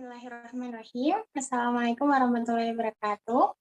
[0.00, 1.20] Bismillahirrahmanirrahim.
[1.36, 3.52] Assalamualaikum warahmatullahi wabarakatuh.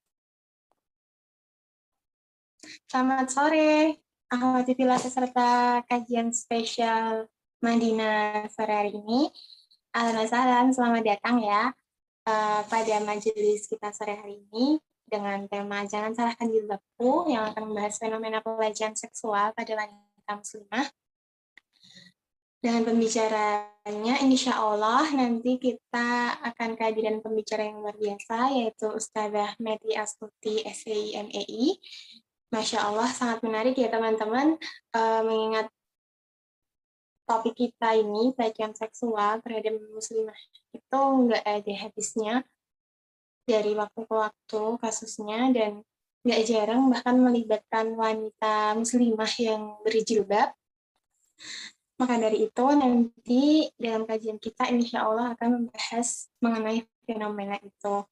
[2.87, 3.99] Selamat sore,
[4.31, 7.27] Ahmad Tila serta kajian spesial
[7.59, 9.27] Madinah sore hari ini.
[9.91, 11.75] Alhamdulillah, selamat datang ya
[12.23, 14.79] uh, pada majelis kita sore hari ini
[15.11, 20.87] dengan tema Jangan Salahkan Jilbabku yang akan membahas fenomena pelecehan seksual pada wanita muslimah
[22.59, 29.95] dengan pembicaranya insya Allah nanti kita akan kehadiran pembicara yang luar biasa yaitu Ustazah Meti
[29.95, 31.79] Astuti SIMEI.
[32.49, 34.57] Masya Allah sangat menarik ya teman-teman
[34.97, 35.69] uh, mengingat
[37.29, 40.39] topik kita ini pelecehan seksual terhadap muslimah
[40.73, 42.33] itu nggak ada habisnya
[43.45, 45.85] dari waktu ke waktu kasusnya dan
[46.25, 50.49] nggak jarang bahkan melibatkan wanita muslimah yang berjilbab
[51.99, 58.07] maka dari itu nanti dalam kajian kita insya Allah akan membahas mengenai fenomena itu.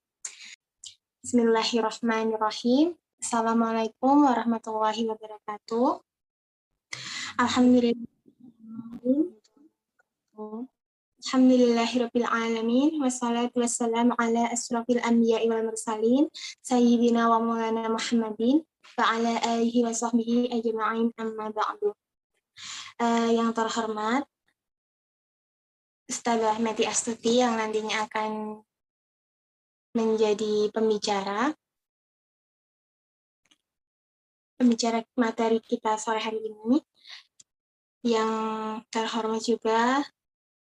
[1.23, 2.99] Bismillahirrahmanirrahim.
[3.23, 6.03] Assalamualaikum warahmatullahi wabarakatuh.
[7.39, 8.11] Alhamdulillah.
[11.27, 16.27] Alhamdulillahirabbil alamin wassalatu wassalamu ala asrofil anbiya'i wal mursalin
[16.59, 18.67] sayyidina wa maulana Muhammadin
[18.99, 21.95] wa ala alihi wa sahbihi ajma'in amma ba'du
[23.01, 24.25] uh, yang terhormat
[26.07, 28.63] Ustazah Meti Astuti yang nantinya akan
[29.91, 31.51] menjadi pembicara.
[34.55, 36.79] Pembicara materi kita sore hari ini.
[38.07, 38.31] Yang
[38.87, 39.99] terhormat juga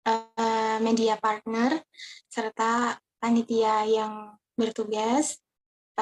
[0.06, 1.82] uh, media partner
[2.30, 5.41] serta panitia yang bertugas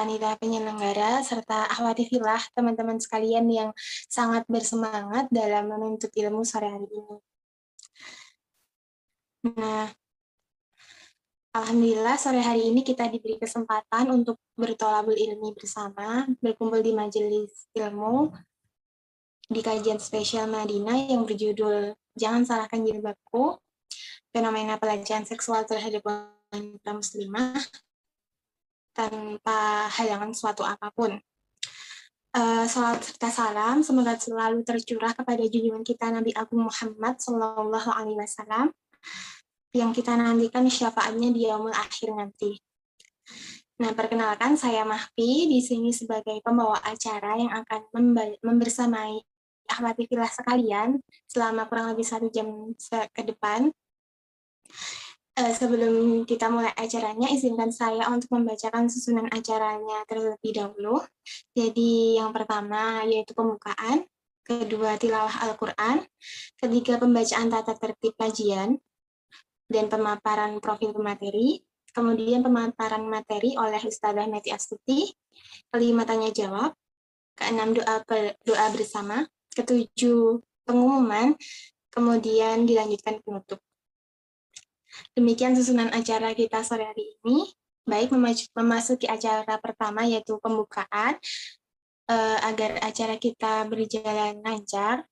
[0.00, 3.68] panitia penyelenggara, serta ahwati filah teman-teman sekalian yang
[4.08, 7.16] sangat bersemangat dalam menuntut ilmu sore hari ini.
[9.60, 9.92] Nah,
[11.52, 18.32] Alhamdulillah sore hari ini kita diberi kesempatan untuk bertolabul ilmi bersama, berkumpul di majelis ilmu
[19.52, 23.60] di kajian spesial Madinah yang berjudul Jangan Salahkan Jilbabku,
[24.32, 27.60] fenomena pelecehan seksual terhadap wanita muslimah
[28.92, 31.16] tanpa halangan suatu apa pun.
[32.30, 38.22] Uh, salat serta salam semoga selalu tercurah kepada junjungan kita Nabi Agung Muhammad Sallallahu Alaihi
[38.22, 38.70] Wasallam
[39.74, 42.54] yang kita nantikan syafaatnya di yaumul akhir nanti.
[43.82, 47.80] Nah, perkenalkan saya Mahfi di sini sebagai pembawa acara yang akan
[48.44, 49.24] membersamai
[50.10, 50.98] filah sekalian
[51.30, 52.74] selama kurang lebih satu jam
[53.14, 53.70] ke depan
[55.36, 61.00] sebelum kita mulai acaranya, izinkan saya untuk membacakan susunan acaranya terlebih dahulu.
[61.54, 64.04] Jadi yang pertama yaitu pembukaan,
[64.44, 66.02] kedua tilawah Al-Quran,
[66.58, 68.76] ketiga pembacaan tata tertib kajian,
[69.70, 71.62] dan pemaparan profil pemateri,
[71.94, 75.14] kemudian pemaparan materi oleh Ustazah Meti Astuti,
[75.70, 76.74] kelima tanya jawab,
[77.38, 78.02] keenam doa,
[78.42, 79.22] doa bersama,
[79.54, 81.38] ketujuh pengumuman,
[81.94, 83.62] kemudian dilanjutkan penutup.
[85.14, 87.50] Demikian susunan acara kita sore hari ini.
[87.88, 88.14] Baik,
[88.54, 91.18] memasuki acara pertama yaitu pembukaan.
[92.10, 95.06] Uh, agar acara kita berjalan lancar,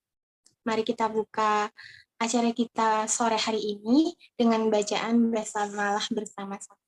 [0.67, 1.71] mari kita buka
[2.19, 6.83] acara kita sore hari ini dengan bacaan bersamalah bersama-sama.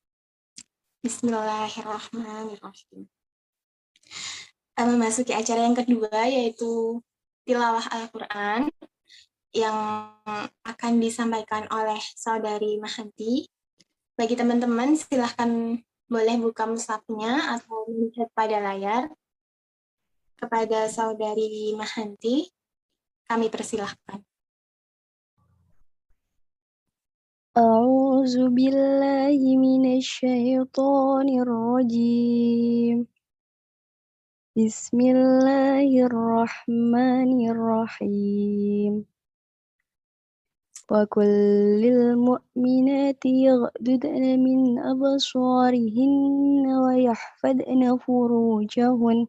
[0.99, 3.07] Bismillahirrahmanirrahim.
[4.75, 6.99] Uh, memasuki acara yang kedua yaitu
[7.47, 8.69] tilawah Al-Quran
[9.56, 9.78] yang
[10.60, 13.48] akan disampaikan oleh saudari Mahanti.
[14.16, 19.08] Bagi teman-teman, silahkan boleh buka musafnya atau melihat pada layar.
[20.36, 22.52] Kepada saudari Mahanti,
[23.24, 24.20] kami persilahkan.
[27.56, 33.08] أعوذ بالله من الشيطان الرجيم
[34.52, 39.09] بسم الله الرحمن الرحيم
[40.91, 49.27] وكل المؤمنات يغضضن من أبصارهن ويحفظن فروجهن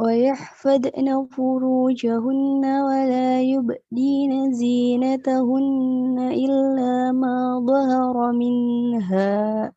[0.00, 9.75] ويحفظن فروجهن ولا يبدين زينتهن إلا ما ظهر منها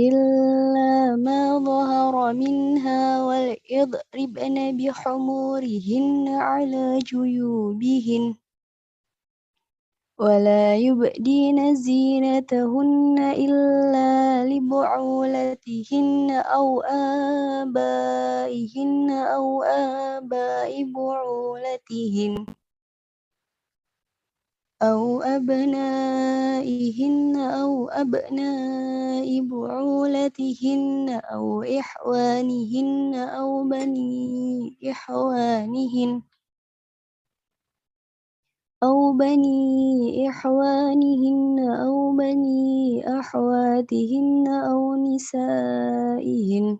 [0.00, 8.34] إلا ما ظهر منها وليضربن بحمورهن على جيوبهن
[10.20, 16.80] ولا يبدين زينتهن إلا لبعولتهن أو
[17.60, 22.46] آبائهن أو آباء بعولتهن
[24.82, 36.22] أو أبنائهن أو أبناء بعولتهن أو إخوانهن أو بني إخوانهن
[38.82, 46.78] أو بني إخوانهن أو بني أخواتهن أو نسائهن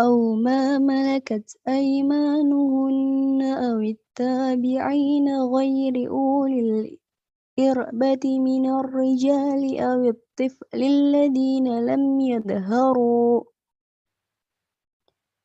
[0.00, 3.80] أو ما ملكت أيمانهن أو
[4.20, 6.98] التابعين غير أولي
[7.58, 13.42] الإربة من الرجال أو الطفل الذين لم يظهروا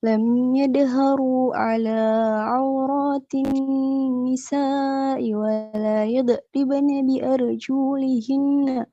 [0.03, 1.99] لم يظهروا على
[2.49, 8.85] عورات النساء ولا يضربن بأرجلهن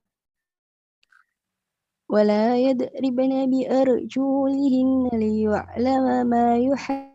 [2.08, 7.09] ولا يضربن بأرجلهن ليعلم ما يحبين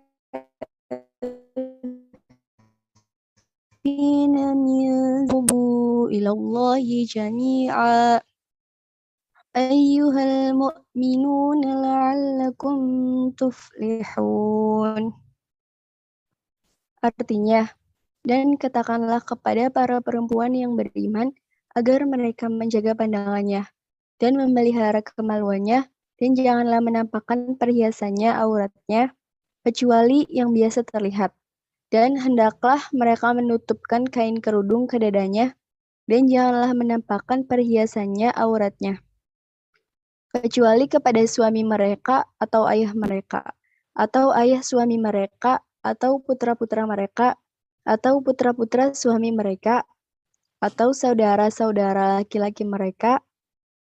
[3.95, 5.51] من ذنوب
[6.13, 8.21] إلى الله جميعا
[9.57, 12.77] أيها المؤمنون لعلكم
[13.41, 15.05] تفلحون
[17.01, 17.65] Artinya,
[18.29, 21.33] dan katakanlah kepada para perempuan yang beriman
[21.73, 23.65] agar mereka menjaga pandangannya
[24.21, 25.89] dan memelihara kemaluannya
[26.21, 29.17] dan janganlah menampakkan perhiasannya auratnya
[29.65, 31.33] kecuali yang biasa terlihat.
[31.96, 35.56] Dan hendaklah mereka menutupkan kain kerudung ke dadanya
[36.12, 39.00] dan janganlah menampakkan perhiasannya auratnya.
[40.36, 43.56] Kecuali kepada suami mereka atau ayah mereka
[43.96, 47.40] atau ayah suami mereka atau putra-putra mereka,
[47.88, 49.86] atau putra-putra suami mereka,
[50.58, 53.22] atau saudara-saudara laki-laki mereka,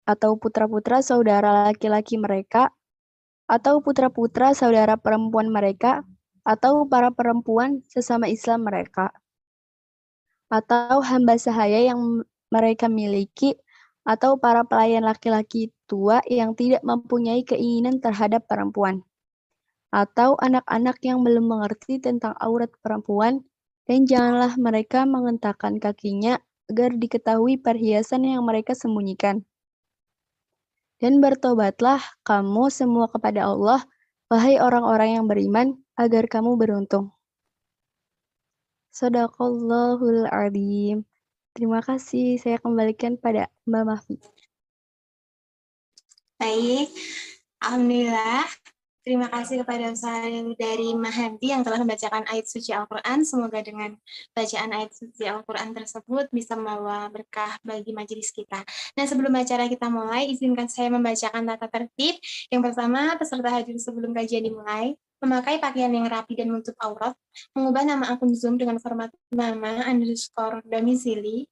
[0.07, 2.71] atau putra-putra saudara laki-laki mereka,
[3.51, 6.07] atau putra-putra saudara perempuan mereka,
[6.49, 9.13] atau para perempuan sesama Islam mereka,
[10.49, 13.61] atau hamba sahaya yang mereka miliki,
[14.09, 19.05] atau para pelayan laki-laki tua yang tidak mempunyai keinginan terhadap perempuan
[19.89, 23.45] atau anak-anak yang belum mengerti tentang aurat perempuan,
[23.89, 26.37] dan janganlah mereka mengentakkan kakinya
[26.69, 29.49] agar diketahui perhiasan yang mereka sembunyikan.
[31.01, 33.81] Dan bertobatlah kamu semua kepada Allah,
[34.29, 37.11] wahai orang-orang yang beriman, agar kamu beruntung.
[38.95, 41.03] Sadaqallahul adzim.
[41.59, 44.17] Terima kasih, saya kembalikan pada Mbak Mahfi.
[46.39, 46.87] Baik,
[47.59, 48.47] Alhamdulillah.
[49.09, 50.21] Terima kasih kepada usaha
[50.61, 53.25] dari Mahadi yang telah membacakan ayat suci Al-Quran.
[53.25, 53.97] Semoga dengan
[54.37, 58.61] bacaan ayat suci Al-Quran tersebut bisa membawa berkah bagi majelis kita.
[58.69, 62.21] Nah sebelum acara kita mulai, izinkan saya membacakan tata tertib.
[62.53, 64.93] Yang pertama, peserta hadir sebelum kajian dimulai,
[65.25, 67.17] memakai pakaian yang rapi dan menutup aurat,
[67.57, 71.49] mengubah nama akun Zoom dengan format nama underscore domisili,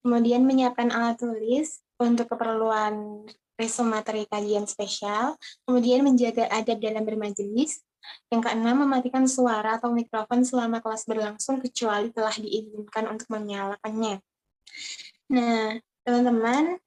[0.00, 7.82] kemudian menyiapkan alat tulis untuk keperluan resume materi kajian spesial, kemudian menjaga adab dalam bermajelis,
[8.30, 14.22] yang keenam, mematikan suara atau mikrofon selama kelas berlangsung kecuali telah diizinkan untuk menyalakannya.
[15.32, 15.74] Nah,
[16.06, 16.78] teman-teman,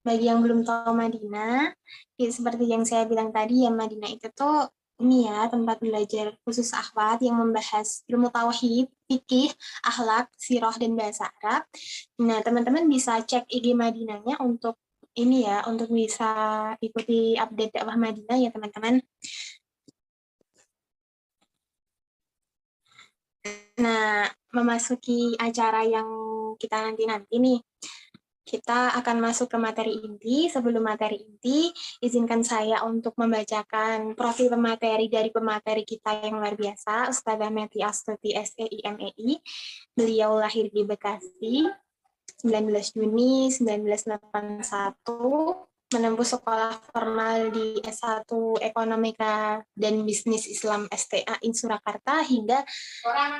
[0.00, 1.76] bagi yang belum tahu Madinah,
[2.16, 6.74] ya seperti yang saya bilang tadi, ya Madinah itu tuh ini ya tempat belajar khusus
[6.74, 9.54] akhwat yang membahas ilmu tauhid, fikih,
[9.86, 11.62] akhlak, sirah dan bahasa Arab.
[12.18, 14.74] Nah, teman-teman bisa cek IG Madinahnya untuk
[15.16, 16.30] ini ya untuk bisa
[16.84, 19.00] ikuti update dakwah Madinah ya teman-teman.
[23.78, 26.08] Nah, memasuki acara yang
[26.58, 27.60] kita nanti-nanti nih,
[28.48, 30.48] kita akan masuk ke materi inti.
[30.48, 31.68] Sebelum materi inti,
[32.00, 38.32] izinkan saya untuk membacakan profil pemateri dari pemateri kita yang luar biasa, Ustazah Meti Astuti
[38.32, 39.38] SEIMEI.
[39.92, 41.68] Beliau lahir di Bekasi,
[42.44, 48.28] 19 Juni 1981 menempuh sekolah formal di S1
[48.60, 52.60] Ekonomika dan Bisnis Islam STA in Surakarta hingga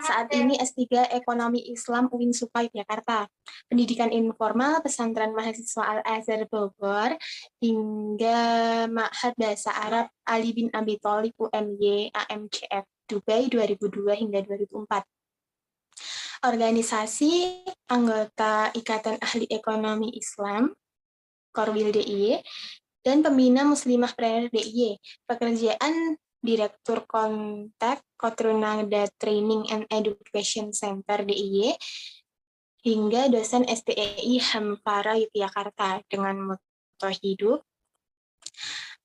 [0.01, 3.29] saat ini S3 Ekonomi Islam UIN Supa Yogyakarta.
[3.69, 7.21] Pendidikan informal pesantren mahasiswa Al-Azhar Bogor
[7.61, 8.41] hingga
[8.89, 15.18] Ma'had Bahasa Arab Ali bin Abi Thalib UMY AMCF Dubai 2002 hingga 2004
[16.43, 20.71] organisasi anggota Ikatan Ahli Ekonomi Islam,
[21.51, 22.43] Korwil DIY,
[23.03, 24.99] dan pembina Muslimah Planner DIY.
[25.27, 31.75] Pekerjaan Direktur Kontak Kotrunada Training and Education Center DIY,
[32.87, 37.67] hingga dosen STEI Hampara Yogyakarta dengan moto hidup,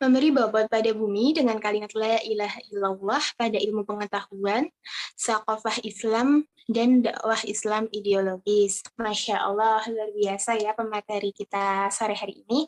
[0.03, 4.67] memberi bobot pada bumi dengan kalimat la ilaha illallah pada ilmu pengetahuan,
[5.15, 8.83] sakofah Islam, dan dakwah Islam ideologis.
[8.99, 12.67] Masya Allah, luar biasa ya pemateri kita sore hari ini.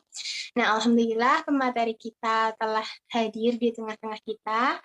[0.56, 4.80] Nah, Alhamdulillah pemateri kita telah hadir di tengah-tengah kita.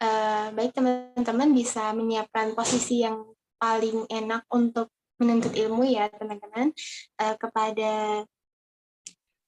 [0.00, 3.20] Uh, baik teman-teman bisa menyiapkan posisi yang
[3.60, 4.88] paling enak untuk
[5.20, 6.72] menuntut ilmu ya teman-teman
[7.20, 8.24] uh, kepada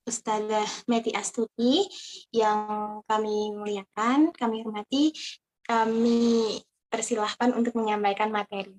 [0.03, 1.87] Ustazah Meti Astuti
[2.35, 5.15] yang kami muliakan, kami hormati,
[5.63, 6.59] kami
[6.91, 8.75] persilahkan untuk menyampaikan materi.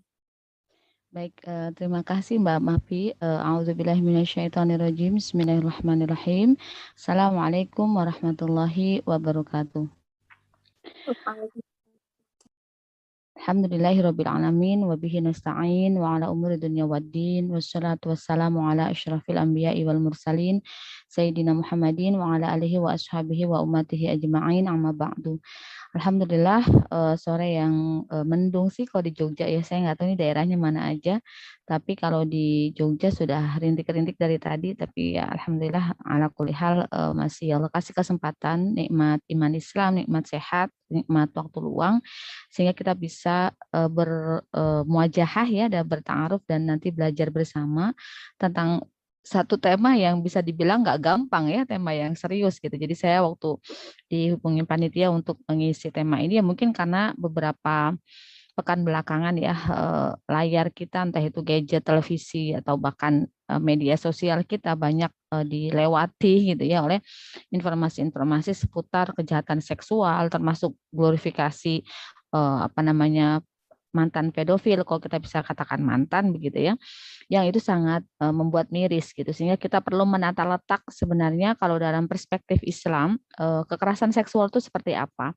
[1.13, 3.13] Baik, uh, terima kasih Mbak Mafi.
[3.21, 5.21] Uh, A'udzubillahiminasyaitonirrajim.
[5.21, 6.57] Bismillahirrahmanirrahim.
[6.97, 9.85] Assalamualaikum warahmatullahi wabarakatuh.
[13.43, 19.83] Alhamdulillahirabbil alamin wa bihi nasta'in wa ala umuri dunya waddin wassalatu wassalamu ala asyrafil anbiya'i
[19.83, 20.63] wal mursalin
[21.11, 25.43] sayyidina Muhammadin wa ala alihi wa ashabihi wa ummatihi ajma'in amma ba'du.
[25.93, 29.61] Alhamdulillah uh, sore yang uh, mendung sih kalau di Jogja ya.
[29.61, 31.21] Saya nggak tahu ini daerahnya mana aja.
[31.69, 34.73] Tapi kalau di Jogja sudah rintik-rintik dari tadi.
[34.73, 40.73] Tapi ya Alhamdulillah ala kulihal uh, masih Allah kasih kesempatan nikmat iman Islam nikmat sehat
[40.89, 41.95] nikmat waktu luang
[42.49, 47.93] sehingga kita bisa uh, bermuajahah uh, ya dan bertaaruf dan nanti belajar bersama
[48.37, 48.81] tentang
[49.23, 52.75] satu tema yang bisa dibilang nggak gampang ya, tema yang serius gitu.
[52.75, 53.55] Jadi saya waktu
[54.11, 57.95] dihubungi panitia untuk mengisi tema ini ya mungkin karena beberapa
[58.53, 64.45] pekan belakangan ya eh, layar kita entah itu gadget, televisi atau bahkan eh, media sosial
[64.45, 67.01] kita banyak eh, dilewati gitu ya oleh
[67.49, 71.85] informasi-informasi seputar kejahatan seksual termasuk glorifikasi
[72.33, 73.45] apa namanya
[73.93, 76.73] mantan pedofil kalau kita bisa katakan mantan begitu ya
[77.31, 79.29] yang itu sangat uh, membuat miris gitu.
[79.29, 84.97] Sehingga kita perlu menata letak sebenarnya kalau dalam perspektif Islam uh, kekerasan seksual itu seperti
[84.97, 85.31] apa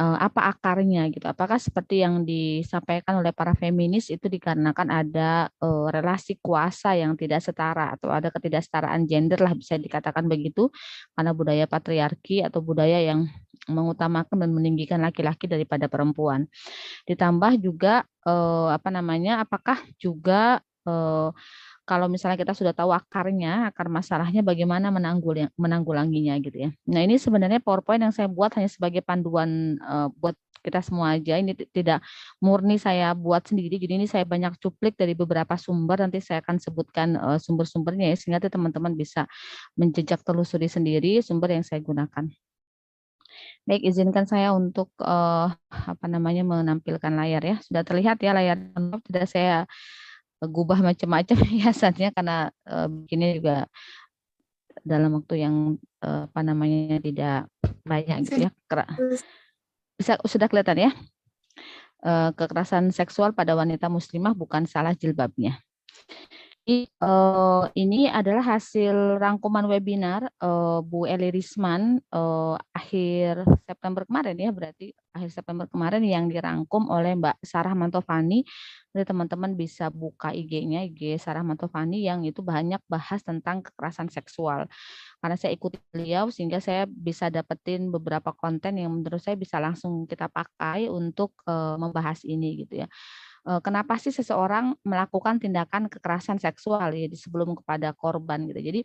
[0.00, 1.26] uh, apa akarnya gitu.
[1.28, 5.50] Apakah seperti yang disampaikan oleh para feminis itu dikarenakan ada
[5.92, 10.72] relasi kuasa yang tidak setara atau ada ketidaksetaraan gender lah bisa dikatakan begitu
[11.12, 13.28] karena budaya patriarki atau budaya yang
[13.70, 16.50] mengutamakan dan meninggikan laki-laki daripada perempuan.
[17.06, 19.42] Ditambah juga eh, apa namanya?
[19.44, 21.30] Apakah juga eh,
[21.82, 26.70] kalau misalnya kita sudah tahu akarnya, akar masalahnya bagaimana menanggul menanggulanginya gitu ya.
[26.86, 31.34] Nah, ini sebenarnya PowerPoint yang saya buat hanya sebagai panduan uh, buat kita semua aja.
[31.42, 32.00] Ini tidak
[32.38, 33.82] murni saya buat sendiri.
[33.82, 36.06] Jadi ini saya banyak cuplik dari beberapa sumber.
[36.06, 39.26] Nanti saya akan sebutkan uh, sumber-sumbernya ya sehingga teman-teman bisa
[39.74, 42.30] menjejak telusuri sendiri sumber yang saya gunakan.
[43.62, 47.56] Baik, izinkan saya untuk uh, apa namanya menampilkan layar ya.
[47.62, 48.58] Sudah terlihat ya layar
[49.06, 49.70] tidak saya
[50.42, 53.70] gubah macam-macam hiasannya karena uh, begini juga
[54.82, 57.46] dalam waktu yang uh, apa namanya tidak
[57.86, 58.50] banyak gitu ya.
[59.94, 60.90] Bisa sudah kelihatan ya?
[62.02, 65.62] Uh, kekerasan seksual pada wanita muslimah bukan salah jilbabnya.
[66.62, 74.54] Uh, ini adalah hasil rangkuman webinar uh, Bu Eli Risman uh, akhir September kemarin ya,
[74.54, 78.46] berarti akhir September kemarin yang dirangkum oleh Mbak Sarah Mantovani.
[78.94, 84.70] Jadi teman-teman bisa buka IG-nya, IG Sarah Mantovani yang itu banyak bahas tentang kekerasan seksual.
[85.18, 90.06] Karena saya ikuti beliau sehingga saya bisa dapetin beberapa konten yang menurut saya bisa langsung
[90.06, 92.88] kita pakai untuk uh, membahas ini gitu ya
[93.42, 98.62] kenapa sih seseorang melakukan tindakan kekerasan seksual ya sebelum kepada korban gitu.
[98.62, 98.80] Jadi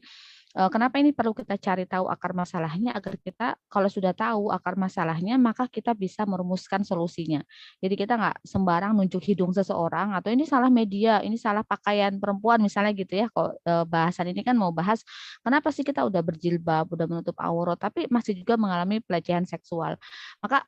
[0.73, 5.37] kenapa ini perlu kita cari tahu akar masalahnya agar kita kalau sudah tahu akar masalahnya
[5.37, 7.45] maka kita bisa merumuskan solusinya.
[7.77, 12.57] Jadi kita nggak sembarang nunjuk hidung seseorang atau ini salah media, ini salah pakaian perempuan
[12.57, 13.29] misalnya gitu ya.
[13.29, 13.53] Kalau
[13.85, 15.05] bahasan ini kan mau bahas
[15.45, 20.01] kenapa sih kita udah berjilbab, udah menutup aurat tapi masih juga mengalami pelecehan seksual.
[20.41, 20.65] Maka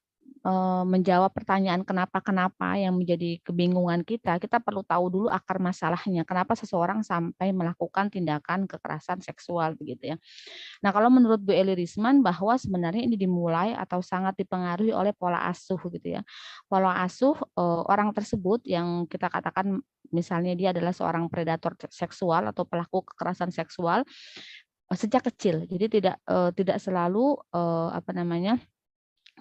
[0.88, 6.24] menjawab pertanyaan kenapa-kenapa yang menjadi kebingungan kita, kita perlu tahu dulu akar masalahnya.
[6.24, 10.17] Kenapa seseorang sampai melakukan tindakan kekerasan seksual begitu ya.
[10.79, 15.43] Nah, kalau menurut Bu Eli Risman bahwa sebenarnya ini dimulai atau sangat dipengaruhi oleh pola
[15.51, 16.22] asuh gitu ya.
[16.72, 17.36] Pola asuh
[17.88, 24.08] orang tersebut yang kita katakan misalnya dia adalah seorang predator seksual atau pelaku kekerasan seksual
[24.89, 25.69] sejak kecil.
[25.69, 26.17] Jadi tidak
[26.58, 27.38] tidak selalu
[27.93, 28.58] apa namanya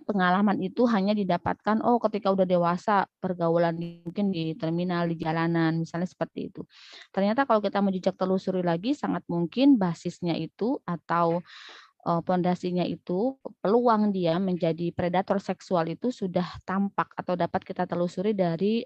[0.09, 6.09] pengalaman itu hanya didapatkan oh ketika udah dewasa pergaulan mungkin di terminal di jalanan misalnya
[6.09, 6.65] seperti itu.
[7.13, 11.45] Ternyata kalau kita mau jejak telusuri lagi sangat mungkin basisnya itu atau
[12.25, 18.81] pondasinya itu peluang dia menjadi predator seksual itu sudah tampak atau dapat kita telusuri dari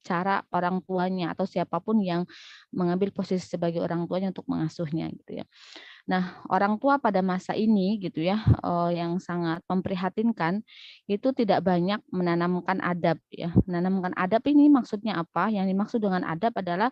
[0.00, 2.24] cara orang tuanya atau siapa pun yang
[2.72, 5.46] mengambil posisi sebagai orang tuanya untuk mengasuhnya gitu ya.
[6.10, 10.66] Nah, orang tua pada masa ini gitu ya, uh, yang sangat memprihatinkan
[11.06, 13.54] itu tidak banyak menanamkan adab ya.
[13.70, 15.54] Menanamkan adab ini maksudnya apa?
[15.54, 16.90] Yang dimaksud dengan adab adalah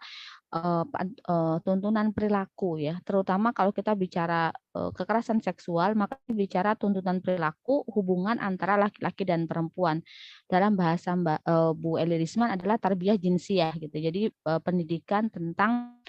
[1.60, 2.96] tuntunan perilaku ya.
[3.04, 9.44] Terutama kalau kita bicara uh, kekerasan seksual, maka bicara tuntunan perilaku hubungan antara laki-laki dan
[9.44, 10.00] perempuan.
[10.48, 11.44] Dalam bahasa Mbak
[11.76, 13.92] Bu Eli Risman adalah tarbiyah jinsiah gitu.
[13.92, 14.32] Jadi
[14.64, 16.00] pendidikan tentang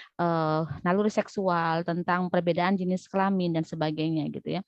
[0.87, 4.61] naluri seksual, tentang perbedaan jenis kelamin dan sebagainya gitu ya.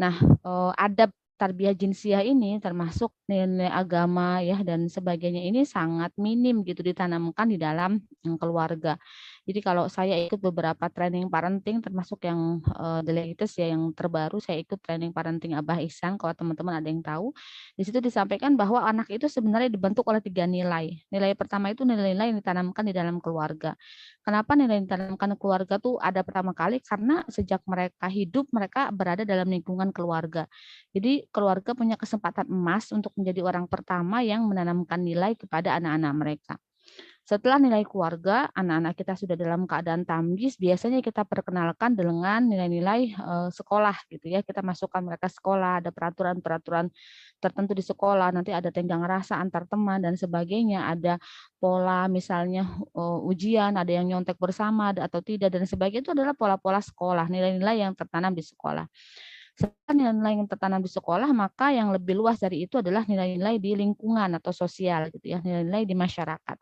[0.00, 6.60] Nah, eh, adab tarbiyah jinsiah ini termasuk nilai agama ya dan sebagainya ini sangat minim
[6.68, 8.04] gitu ditanamkan di dalam
[8.36, 9.00] keluarga.
[9.50, 14.38] Jadi kalau saya ikut beberapa training parenting termasuk yang uh, the latest ya yang terbaru
[14.38, 17.34] saya ikut training parenting Abah Ihsan kalau teman-teman ada yang tahu.
[17.74, 21.02] Di situ disampaikan bahwa anak itu sebenarnya dibentuk oleh tiga nilai.
[21.10, 23.74] Nilai pertama itu nilai-nilai yang ditanamkan di dalam keluarga.
[24.22, 26.78] Kenapa nilai yang ditanamkan keluarga tuh ada pertama kali?
[26.78, 30.46] Karena sejak mereka hidup mereka berada dalam lingkungan keluarga.
[30.94, 36.54] Jadi keluarga punya kesempatan emas untuk menjadi orang pertama yang menanamkan nilai kepada anak-anak mereka.
[37.30, 43.46] Setelah nilai keluarga, anak-anak kita sudah dalam keadaan tamjiz, biasanya kita perkenalkan dengan nilai-nilai uh,
[43.54, 44.42] sekolah gitu ya.
[44.42, 46.90] Kita masukkan mereka sekolah, ada peraturan-peraturan
[47.38, 51.22] tertentu di sekolah, nanti ada tenggang rasa antar teman dan sebagainya, ada
[51.62, 52.66] pola misalnya
[52.98, 57.78] uh, ujian, ada yang nyontek bersama atau tidak dan sebagainya itu adalah pola-pola sekolah, nilai-nilai
[57.78, 58.90] yang tertanam di sekolah.
[59.60, 63.76] Setelah nilai-nilai yang tertanam di sekolah, maka yang lebih luas dari itu adalah nilai-nilai di
[63.76, 66.56] lingkungan atau sosial gitu ya, nilai-nilai di masyarakat.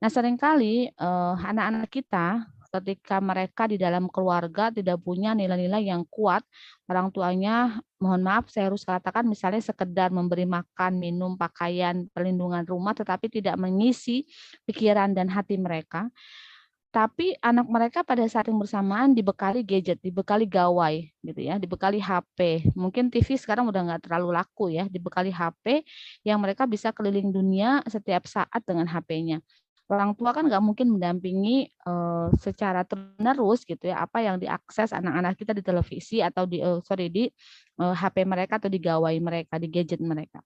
[0.00, 6.06] Nah, sering kali eh, anak-anak kita ketika mereka di dalam keluarga tidak punya nilai-nilai yang
[6.06, 6.46] kuat,
[6.86, 12.94] orang tuanya, mohon maaf saya harus katakan misalnya sekedar memberi makan, minum, pakaian, perlindungan rumah,
[12.94, 14.24] tetapi tidak mengisi
[14.64, 16.08] pikiran dan hati mereka.
[16.90, 22.66] Tapi anak mereka pada saat yang bersamaan dibekali gadget, dibekali gawai, gitu ya, dibekali HP.
[22.74, 25.86] Mungkin TV sekarang udah nggak terlalu laku ya, dibekali HP
[26.26, 29.38] yang mereka bisa keliling dunia setiap saat dengan HP-nya
[29.90, 35.34] orang tua kan nggak mungkin mendampingi uh, secara terus gitu ya apa yang diakses anak-anak
[35.34, 37.26] kita di televisi atau di uh, sorry di
[37.82, 40.38] uh, eh, HP mereka atau di gawai mereka di gadget mereka.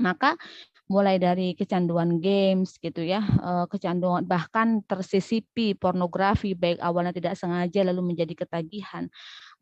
[0.00, 0.40] Maka
[0.88, 3.20] mulai dari kecanduan games gitu ya,
[3.68, 9.12] kecanduan bahkan tersisipi pornografi baik awalnya tidak sengaja lalu menjadi ketagihan,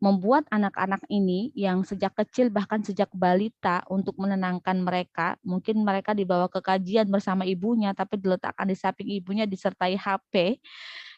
[0.01, 6.49] membuat anak-anak ini yang sejak kecil bahkan sejak balita untuk menenangkan mereka, mungkin mereka dibawa
[6.49, 10.57] ke kajian bersama ibunya tapi diletakkan di samping ibunya disertai HP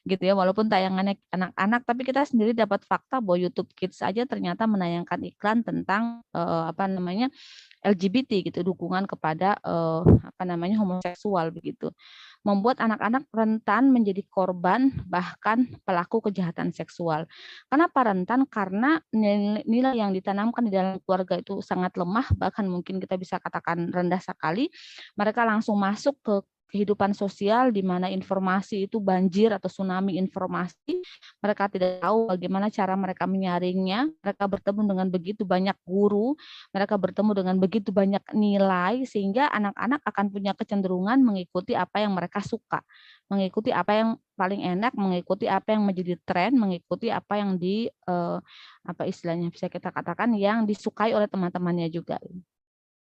[0.03, 4.67] gitu ya walaupun tayangannya anak-anak tapi kita sendiri dapat fakta bahwa YouTube Kids saja ternyata
[4.67, 7.31] menayangkan iklan tentang uh, apa namanya
[7.83, 11.87] LGBT gitu dukungan kepada uh, apa namanya homoseksual begitu
[12.43, 17.23] membuat anak-anak rentan menjadi korban bahkan pelaku kejahatan seksual.
[17.71, 18.43] Kenapa rentan?
[18.51, 23.87] Karena nilai yang ditanamkan di dalam keluarga itu sangat lemah bahkan mungkin kita bisa katakan
[23.89, 24.67] rendah sekali.
[25.15, 26.35] Mereka langsung masuk ke
[26.73, 31.05] kehidupan sosial di mana informasi itu banjir atau tsunami informasi.
[31.37, 34.09] Mereka tidak tahu bagaimana cara mereka menyaringnya.
[34.25, 36.33] Mereka bertemu dengan begitu banyak guru,
[36.73, 42.41] mereka bertemu dengan begitu banyak nilai sehingga anak-anak akan punya kecenderungan mengikuti apa yang mereka
[42.41, 42.81] suka,
[43.29, 48.37] mengikuti apa yang paling enak, mengikuti apa yang menjadi tren, mengikuti apa yang di eh,
[48.81, 52.17] apa istilahnya bisa kita katakan yang disukai oleh teman-temannya juga.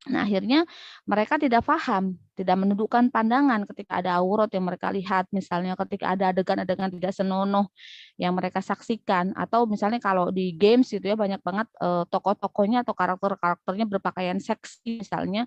[0.09, 0.65] Nah, akhirnya
[1.05, 6.33] mereka tidak paham, tidak menundukkan pandangan ketika ada aurat yang mereka lihat, misalnya ketika ada
[6.33, 7.69] adegan-adegan tidak senonoh
[8.17, 12.97] yang mereka saksikan, atau misalnya kalau di games itu ya banyak banget uh, tokoh-tokohnya atau
[12.97, 15.45] karakter-karakternya berpakaian seksi, misalnya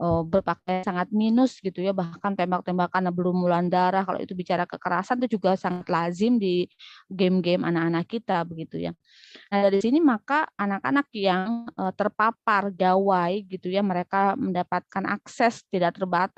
[0.00, 4.06] uh, berpakaian sangat minus gitu ya, bahkan tembak-tembakan belum mulan darah.
[4.06, 6.64] Kalau itu bicara kekerasan itu juga sangat lazim di
[7.10, 8.92] game-game anak-anak kita begitu ya.
[9.50, 15.98] Nah dari sini maka anak-anak yang uh, terpapar gawai gitu ya mereka mendapatkan akses tidak
[15.98, 16.29] terbatas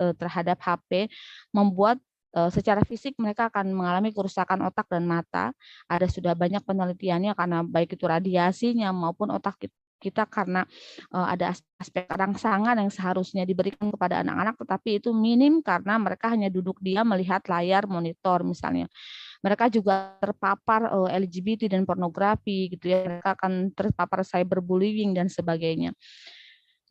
[0.00, 1.10] uh, terhadap HP,
[1.50, 1.98] membuat
[2.34, 5.54] uh, secara fisik mereka akan mengalami kerusakan otak dan mata.
[5.90, 9.58] Ada sudah banyak penelitiannya karena baik itu radiasinya maupun otak
[10.00, 10.64] kita karena
[11.12, 16.48] uh, ada aspek rangsangan yang seharusnya diberikan kepada anak-anak tetapi itu minim karena mereka hanya
[16.48, 18.88] duduk diam melihat layar monitor misalnya
[19.44, 20.88] mereka juga terpapar
[21.20, 25.92] LGBT dan pornografi gitu ya mereka akan terpapar cyberbullying dan sebagainya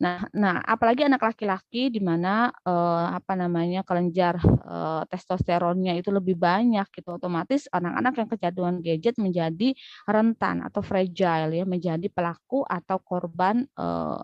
[0.00, 6.40] Nah, nah apalagi anak laki-laki di mana eh, apa namanya kelenjar eh, testosteronnya itu lebih
[6.40, 9.76] banyak gitu otomatis anak-anak yang kecanduan gadget menjadi
[10.08, 14.20] rentan atau fragile ya menjadi pelaku atau korban eh,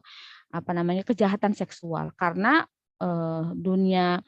[0.57, 2.09] apa namanya kejahatan seksual.
[2.17, 2.65] Karena
[3.05, 4.25] eh, dunia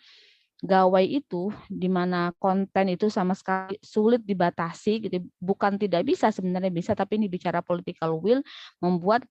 [0.58, 6.74] gawai itu di mana konten itu sama sekali sulit dibatasi gitu bukan tidak bisa sebenarnya
[6.74, 8.42] bisa tapi ini bicara political will
[8.82, 9.22] membuat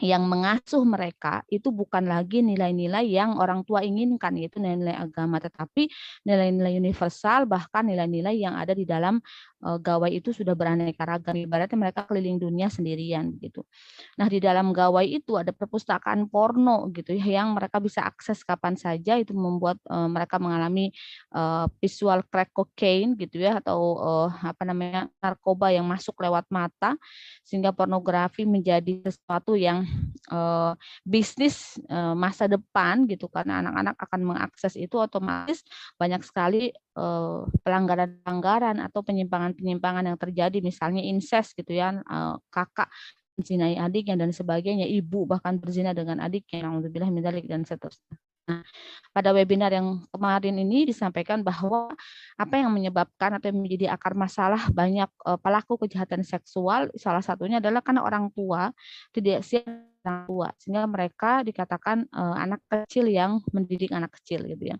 [0.00, 5.90] yang mengasuh mereka itu bukan lagi nilai-nilai yang orang tua inginkan yaitu nilai-nilai agama tetapi
[6.24, 9.20] nilai-nilai universal bahkan nilai-nilai yang ada di dalam
[9.62, 11.38] gawai itu sudah beraneka ragam.
[11.38, 13.62] Ibaratnya mereka keliling dunia sendirian gitu.
[14.18, 18.74] Nah di dalam gawai itu ada perpustakaan porno gitu ya yang mereka bisa akses kapan
[18.74, 19.14] saja.
[19.14, 20.90] Itu membuat uh, mereka mengalami
[21.30, 26.98] uh, visual crack cocaine gitu ya atau uh, apa namanya narkoba yang masuk lewat mata
[27.46, 29.86] sehingga pornografi menjadi sesuatu yang
[30.34, 30.74] uh,
[31.06, 33.30] bisnis uh, masa depan gitu.
[33.30, 35.62] Karena anak-anak akan mengakses itu otomatis
[35.94, 36.74] banyak sekali
[37.64, 42.92] pelanggaran-pelanggaran uh, atau penyimpangan-penyimpangan yang terjadi misalnya incest gitu ya uh, kakak
[43.40, 48.20] menzinai adiknya dan sebagainya ibu bahkan berzina dengan adiknya alhamdulillah mindalik dan seterusnya.
[48.42, 48.60] Nah,
[49.14, 51.94] pada webinar yang kemarin ini disampaikan bahwa
[52.34, 55.06] apa yang menyebabkan atau menjadi akar masalah banyak
[55.40, 58.74] pelaku kejahatan seksual salah satunya adalah karena orang tua
[59.14, 59.62] tidak siap
[60.02, 60.48] orang tua.
[60.58, 64.76] Sehingga mereka dikatakan anak kecil yang mendidik anak kecil gitu ya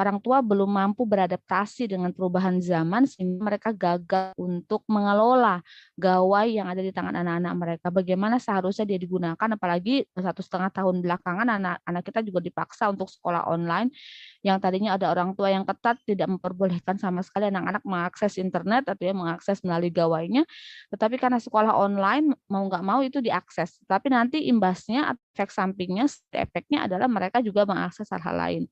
[0.00, 5.60] orang tua belum mampu beradaptasi dengan perubahan zaman sehingga mereka gagal untuk mengelola
[6.00, 7.86] gawai yang ada di tangan anak-anak mereka.
[7.92, 13.44] Bagaimana seharusnya dia digunakan, apalagi satu setengah tahun belakangan anak-anak kita juga dipaksa untuk sekolah
[13.52, 13.92] online
[14.40, 19.04] yang tadinya ada orang tua yang ketat tidak memperbolehkan sama sekali anak-anak mengakses internet atau
[19.04, 20.48] ya mengakses melalui gawainya,
[20.88, 23.76] tetapi karena sekolah online mau nggak mau itu diakses.
[23.84, 28.64] Tapi nanti imbasnya, efek sampingnya, efeknya adalah mereka juga mengakses hal-hal lain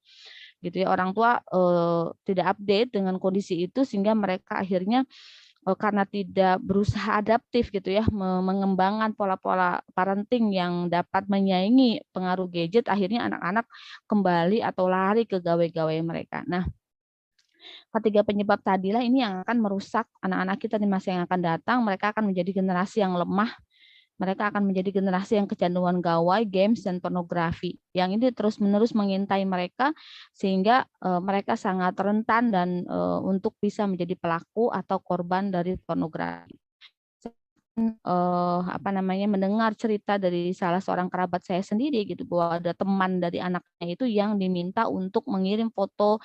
[0.65, 5.07] gitu ya orang tua eh, tidak update dengan kondisi itu sehingga mereka akhirnya
[5.67, 12.91] eh, karena tidak berusaha adaptif gitu ya mengembangkan pola-pola parenting yang dapat menyaingi pengaruh gadget
[12.91, 13.67] akhirnya anak-anak
[14.11, 16.43] kembali atau lari ke gawai-gawai mereka.
[16.51, 16.67] Nah,
[17.95, 22.13] ketiga penyebab tadilah ini yang akan merusak anak-anak kita di masa yang akan datang, mereka
[22.13, 23.51] akan menjadi generasi yang lemah
[24.19, 27.79] mereka akan menjadi generasi yang kecanduan gawai, games, dan pornografi.
[27.95, 29.95] Yang ini terus-menerus mengintai mereka
[30.35, 36.68] sehingga uh, mereka sangat rentan dan uh, untuk bisa menjadi pelaku atau korban dari pornografi
[38.05, 43.23] uh, apa namanya mendengar cerita dari salah seorang kerabat saya sendiri gitu bahwa ada teman
[43.23, 46.19] dari anaknya itu yang diminta untuk mengirim foto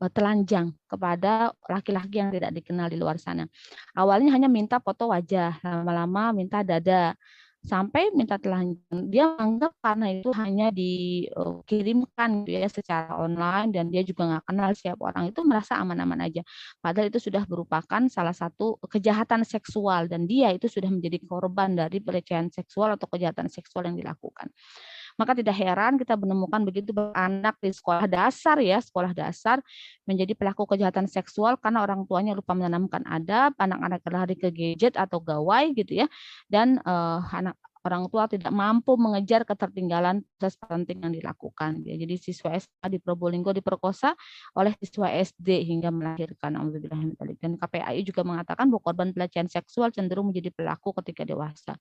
[0.00, 3.48] uh, telanjang kepada laki-laki yang tidak dikenal di luar sana.
[3.96, 7.16] Awalnya hanya minta foto wajah, lama-lama minta dada
[7.60, 9.12] sampai minta telanjang.
[9.12, 14.70] Dia anggap karena itu hanya dikirimkan gitu ya secara online dan dia juga nggak kenal
[14.72, 16.42] siapa orang itu merasa aman-aman aja.
[16.80, 22.00] Padahal itu sudah merupakan salah satu kejahatan seksual dan dia itu sudah menjadi korban dari
[22.00, 24.48] pelecehan seksual atau kejahatan seksual yang dilakukan.
[25.20, 29.60] Maka tidak heran kita menemukan begitu anak di sekolah dasar ya, sekolah dasar
[30.08, 35.20] menjadi pelaku kejahatan seksual karena orang tuanya lupa menanamkan adab, anak-anak lari ke gadget atau
[35.20, 36.06] gawai gitu ya.
[36.48, 41.80] Dan uh, anak orang tua tidak mampu mengejar ketertinggalan proses parenting yang dilakukan.
[41.88, 44.12] Ya, jadi siswa SMA di Probolinggo diperkosa
[44.52, 46.60] oleh siswa SD hingga melahirkan.
[47.40, 51.80] Dan KPAI juga mengatakan bahwa korban pelecehan seksual cenderung menjadi pelaku ketika dewasa.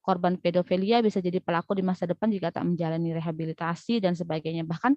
[0.00, 4.62] Korban pedofilia bisa jadi pelaku di masa depan jika tak menjalani rehabilitasi dan sebagainya.
[4.62, 4.94] Bahkan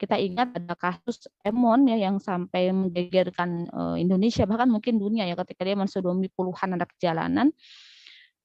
[0.00, 5.36] kita ingat ada kasus Emon ya yang sampai menggegerkan eh, Indonesia bahkan mungkin dunia ya
[5.44, 7.52] ketika dia mensodomi puluhan anak jalanan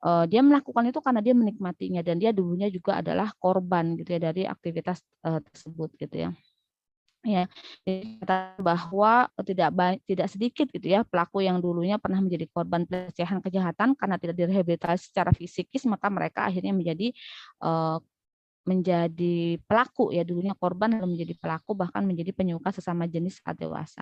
[0.04, 4.20] uh, dia melakukan itu karena dia menikmatinya dan dia dulunya juga adalah korban gitu ya
[4.32, 6.30] dari aktivitas uh, tersebut gitu ya
[7.26, 7.50] ya
[8.62, 9.74] bahwa tidak
[10.06, 15.10] tidak sedikit gitu ya pelaku yang dulunya pernah menjadi korban pelecehan kejahatan karena tidak direhabilitasi
[15.10, 17.10] secara fisikis maka mereka akhirnya menjadi
[17.66, 17.98] uh,
[18.66, 24.02] menjadi pelaku ya dulunya korban lalu menjadi pelaku bahkan menjadi penyuka sesama jenis saat dewasa.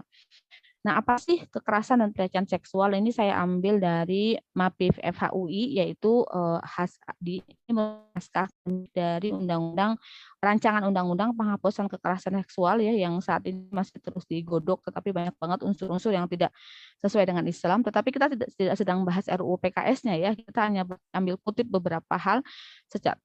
[0.83, 2.91] Nah, apa sih kekerasan dan pelecehan seksual?
[2.91, 7.39] Ini saya ambil dari MAPIF FHUI, yaitu uh, has, di
[7.71, 8.51] naskah
[8.91, 9.95] dari Undang-Undang
[10.43, 15.63] Rancangan Undang-Undang Penghapusan Kekerasan Seksual ya, yang saat ini masih terus digodok, tetapi banyak banget
[15.63, 16.51] unsur-unsur yang tidak
[16.99, 17.79] sesuai dengan Islam.
[17.79, 20.83] Tetapi kita tidak, tidak sedang bahas RUU PKS-nya ya, kita hanya
[21.15, 22.43] ambil kutip beberapa hal
[22.91, 23.15] secara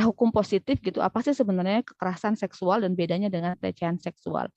[0.00, 1.04] hukum positif gitu.
[1.04, 4.48] Apa sih sebenarnya kekerasan seksual dan bedanya dengan pelecehan seksual?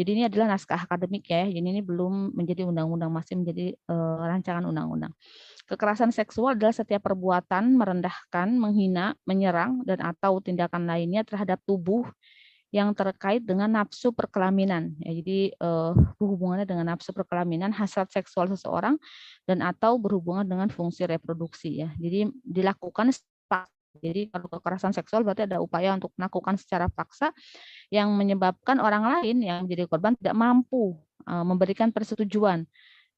[0.00, 1.44] Jadi ini adalah naskah akademik ya.
[1.44, 5.12] Jadi ini belum menjadi undang-undang, masih menjadi uh, rancangan undang-undang.
[5.68, 12.08] Kekerasan seksual adalah setiap perbuatan merendahkan, menghina, menyerang dan atau tindakan lainnya terhadap tubuh
[12.72, 14.96] yang terkait dengan nafsu perkelaminan.
[15.04, 18.96] Ya, jadi uh, berhubungannya dengan nafsu perkelaminan, hasrat seksual seseorang
[19.44, 21.92] dan atau berhubungan dengan fungsi reproduksi ya.
[22.00, 23.12] Jadi dilakukan
[23.98, 27.34] Jadi kalau kekerasan seksual berarti ada upaya untuk melakukan secara paksa
[27.90, 30.94] yang menyebabkan orang lain yang menjadi korban tidak mampu
[31.26, 32.62] uh, memberikan persetujuan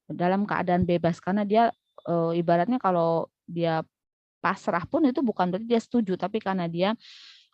[0.08, 1.68] dalam keadaan bebas karena dia
[2.08, 3.85] uh, ibaratnya kalau dia
[4.42, 6.96] pasrah pun itu bukan berarti dia setuju tapi karena dia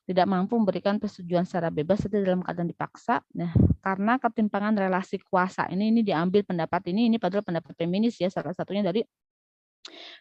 [0.08, 3.20] tidak mampu memberikan persetujuan secara bebas itu dalam keadaan dipaksa.
[3.36, 3.52] Nah,
[3.84, 8.56] karena ketimpangan relasi kuasa ini ini diambil pendapat ini ini padahal pendapat feminis ya salah
[8.56, 9.04] satunya dari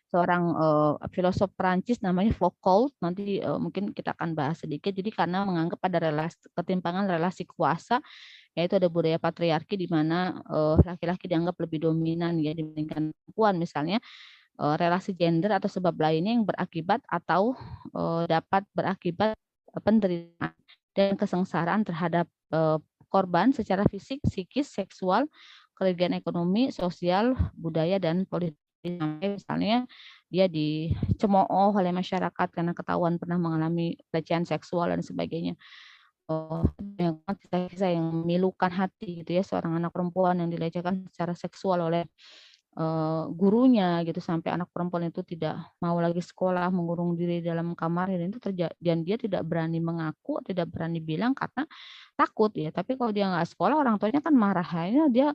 [0.09, 2.93] seorang uh, filosof Prancis namanya Foucault.
[3.03, 4.91] Nanti uh, mungkin kita akan bahas sedikit.
[4.91, 7.99] Jadi karena menganggap ada relasi ketimpangan relasi kuasa
[8.57, 10.41] yaitu ada budaya patriarki di mana
[10.81, 13.55] laki-laki uh, dianggap lebih dominan ya dibandingkan perempuan.
[13.61, 14.01] Misalnya
[14.57, 17.53] uh, relasi gender atau sebab lainnya yang berakibat atau
[17.93, 19.37] uh, dapat berakibat
[19.85, 20.57] penderitaan
[20.97, 22.81] dan kesengsaraan terhadap uh,
[23.13, 25.29] korban secara fisik, psikis, seksual,
[25.77, 29.77] kerugian ekonomi, sosial, budaya dan politik sampai misalnya
[30.27, 35.55] dia dicemooh oleh masyarakat karena ketahuan pernah mengalami pelecehan seksual dan sebagainya.
[36.27, 36.67] Oh,
[37.31, 42.03] kisah-kisah yang memilukan hati gitu ya seorang anak perempuan yang dilecehkan secara seksual oleh
[42.77, 48.13] uh, gurunya gitu sampai anak perempuan itu tidak mau lagi sekolah mengurung diri dalam kamar
[48.13, 51.65] dan itu terjadi dan dia tidak berani mengaku tidak berani bilang karena
[52.13, 55.27] takut ya tapi kalau dia nggak sekolah orang tuanya kan marah ya dia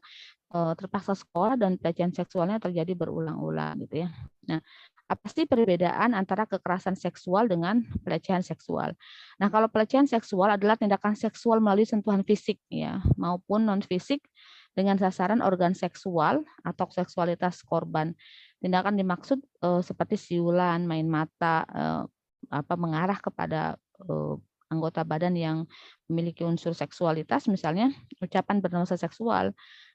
[0.52, 4.08] terpaksa sekolah dan pelecehan seksualnya terjadi berulang-ulang gitu ya.
[4.48, 4.60] Nah,
[5.08, 8.92] apa sih perbedaan antara kekerasan seksual dengan pelecehan seksual?
[9.40, 14.24] Nah, kalau pelecehan seksual adalah tindakan seksual melalui sentuhan fisik ya, maupun non fisik
[14.72, 18.16] dengan sasaran organ seksual atau seksualitas korban.
[18.60, 22.02] Tindakan dimaksud uh, seperti siulan, main mata, uh,
[22.48, 23.76] apa mengarah kepada
[24.08, 24.36] uh,
[24.72, 25.68] anggota badan yang
[26.08, 27.92] memiliki unsur seksualitas, misalnya
[28.24, 29.52] ucapan bernuansa seksual,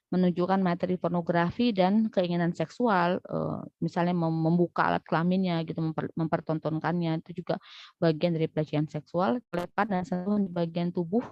[0.08, 5.80] menunjukkan materi pornografi dan keinginan seksual, eh, misalnya membuka alat kelaminnya gitu,
[6.16, 7.20] mempertontonkannya.
[7.24, 7.60] Itu juga
[8.00, 11.24] bagian dari pelecehan seksual, kelepan dan sentuhan di bagian tubuh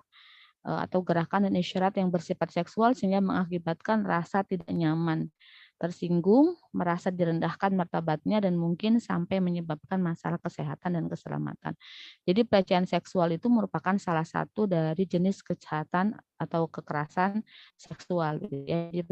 [0.68, 5.32] eh, atau gerakan dan isyarat yang bersifat seksual sehingga mengakibatkan rasa tidak nyaman
[5.76, 11.76] tersinggung, merasa direndahkan martabatnya, dan mungkin sampai menyebabkan masalah kesehatan dan keselamatan.
[12.24, 17.44] Jadi pelecehan seksual itu merupakan salah satu dari jenis kejahatan atau kekerasan
[17.76, 18.40] seksual.
[18.40, 19.04] Jadi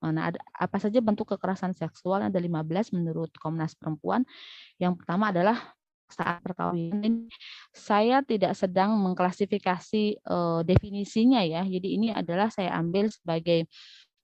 [0.00, 4.24] mana ada apa saja bentuk kekerasan seksual ada 15 menurut Komnas Perempuan.
[4.80, 5.56] Yang pertama adalah
[6.12, 7.32] saat perkawinan
[7.72, 11.64] saya tidak sedang mengklasifikasi uh, definisinya ya.
[11.64, 13.64] Jadi ini adalah saya ambil sebagai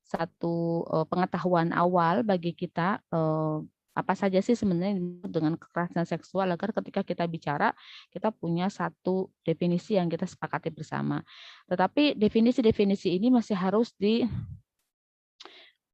[0.09, 3.61] satu uh, pengetahuan awal bagi kita uh,
[3.93, 4.95] apa saja sih sebenarnya
[5.27, 7.75] dengan kekerasan seksual agar ketika kita bicara
[8.15, 11.19] kita punya satu definisi yang kita sepakati bersama.
[11.67, 14.23] Tetapi definisi-definisi ini masih harus di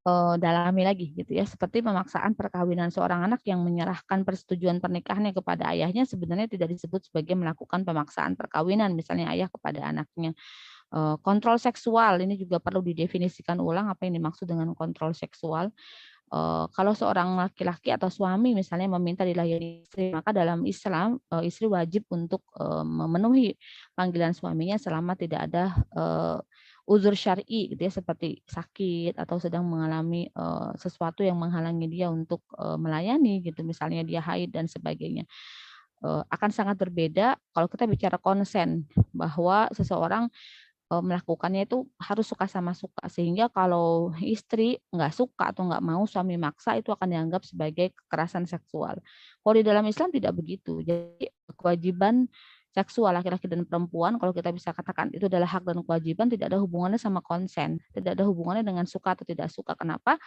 [0.05, 5.73] uh, dalami lagi gitu ya seperti pemaksaan perkawinan seorang anak yang menyerahkan persetujuan pernikahannya kepada
[5.73, 10.74] ayahnya sebenarnya tidak disebut sebagai melakukan pemaksaan perkawinan misalnya ayah kepada anaknya Eh,
[11.27, 15.75] kontrol seksual ini juga perlu didefinisikan ulang apa yang dimaksud dengan kontrol seksual.
[16.35, 21.71] Uh, kalau seorang laki-laki atau suami misalnya meminta dilayani istri, maka dalam Islam uh, istri
[21.71, 23.55] wajib untuk uh, memenuhi
[23.95, 25.71] panggilan suaminya selama tidak ada
[26.91, 30.29] uzur syar'i gitu ya seperti sakit atau sedang mengalami
[30.77, 32.45] sesuatu yang menghalangi dia untuk
[32.77, 35.25] melayani gitu misalnya dia haid dan sebagainya
[36.05, 38.85] akan sangat berbeda kalau kita bicara konsen
[39.17, 40.29] bahwa seseorang
[40.91, 43.09] melakukannya itu harus suka sama suka.
[43.09, 48.45] Sehingga kalau istri nggak suka atau nggak mau suami maksa itu akan dianggap sebagai kekerasan
[48.45, 49.01] seksual.
[49.41, 50.85] Kalau di dalam Islam tidak begitu.
[50.85, 52.29] Jadi kewajiban
[52.75, 56.59] seksual laki-laki dan perempuan kalau kita bisa katakan itu adalah hak dan kewajiban tidak ada
[56.59, 57.79] hubungannya sama konsen.
[57.95, 59.79] Tidak ada hubungannya dengan suka atau tidak suka.
[59.79, 60.19] Kenapa?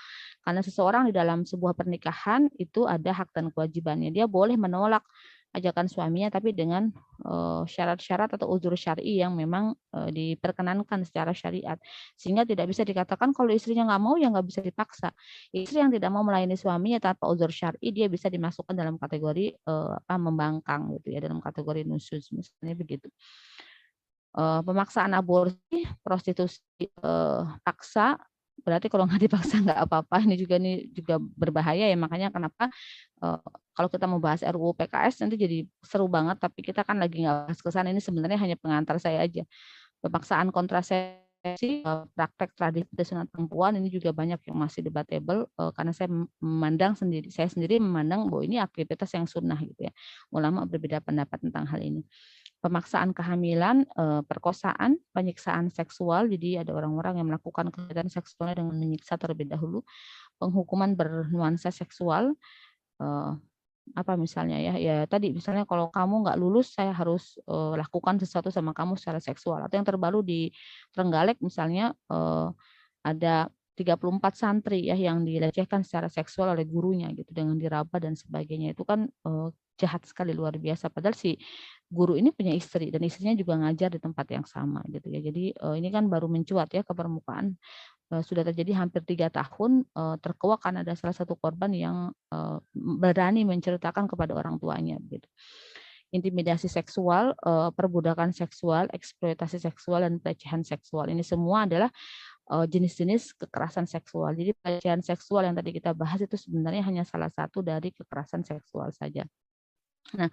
[0.42, 4.16] Karena seseorang di dalam sebuah pernikahan itu ada hak dan kewajibannya.
[4.16, 5.04] Dia boleh menolak
[5.58, 6.94] ajakan suaminya tapi dengan
[7.68, 11.76] syarat-syarat atau uzur syari yang memang diperkenankan secara syariat.
[12.14, 15.10] Sehingga tidak bisa dikatakan kalau istrinya nggak mau ya nggak bisa dipaksa.
[15.50, 20.16] Istri yang tidak mau melayani suaminya tanpa uzur syari dia bisa dimasukkan dalam kategori apa
[20.16, 23.10] membangkang gitu ya dalam kategori nusus misalnya begitu.
[24.38, 26.62] Pemaksaan aborsi prostitusi
[27.66, 28.22] paksa
[28.66, 30.24] berarti kalau nggak dipaksa nggak apa-apa.
[30.26, 31.98] Ini juga ini juga berbahaya ya.
[31.98, 32.70] Makanya kenapa
[33.22, 33.42] uh,
[33.74, 36.38] kalau kita mau bahas RUU PKS nanti jadi seru banget.
[36.42, 39.44] Tapi kita kan lagi nggak bahas ke sana ini sebenarnya hanya pengantar saya aja.
[40.02, 45.94] Pemaksaan kontrasepsi uh, praktek tradisi sunat perempuan ini juga banyak yang masih debatable uh, karena
[45.94, 46.10] saya
[46.42, 49.94] memandang sendiri saya sendiri memandang bahwa ini aktivitas yang sunnah gitu ya.
[50.34, 52.06] Ulama berbeda pendapat tentang hal ini
[52.62, 56.28] pemaksaan kehamilan, eh, perkosaan, penyiksaan seksual.
[56.28, 59.86] Jadi ada orang-orang yang melakukan kegiatan seksualnya dengan menyiksa terlebih dahulu,
[60.42, 62.34] penghukuman bernuansa seksual,
[63.02, 63.32] eh,
[63.96, 64.76] apa misalnya ya?
[64.76, 69.24] Ya tadi misalnya kalau kamu nggak lulus saya harus uh, lakukan sesuatu sama kamu secara
[69.24, 69.64] seksual.
[69.64, 70.52] Atau yang terbaru di
[70.92, 71.96] Trenggalek misalnya
[73.00, 73.48] ada
[73.80, 78.76] 34 santri ya yang dilecehkan secara seksual oleh gurunya gitu dengan diraba dan sebagainya.
[78.76, 79.08] Itu kan
[79.78, 81.38] jahat sekali luar biasa padahal si
[81.88, 85.56] guru ini punya istri dan istrinya juga ngajar di tempat yang sama gitu ya jadi
[85.64, 87.56] uh, ini kan baru mencuat ya ke permukaan
[88.12, 91.98] uh, sudah terjadi hampir tiga tahun uh, terkuak karena ada salah satu korban yang
[92.76, 95.28] berani menceritakan kepada orang tuanya gitu
[96.08, 97.36] intimidasi seksual,
[97.76, 101.12] perbudakan seksual, eksploitasi seksual, dan pelecehan seksual.
[101.12, 101.92] Ini semua adalah
[102.48, 104.32] jenis-jenis kekerasan seksual.
[104.32, 108.96] Jadi pelecehan seksual yang tadi kita bahas itu sebenarnya hanya salah satu dari kekerasan seksual
[108.96, 109.28] saja.
[110.16, 110.30] Nah,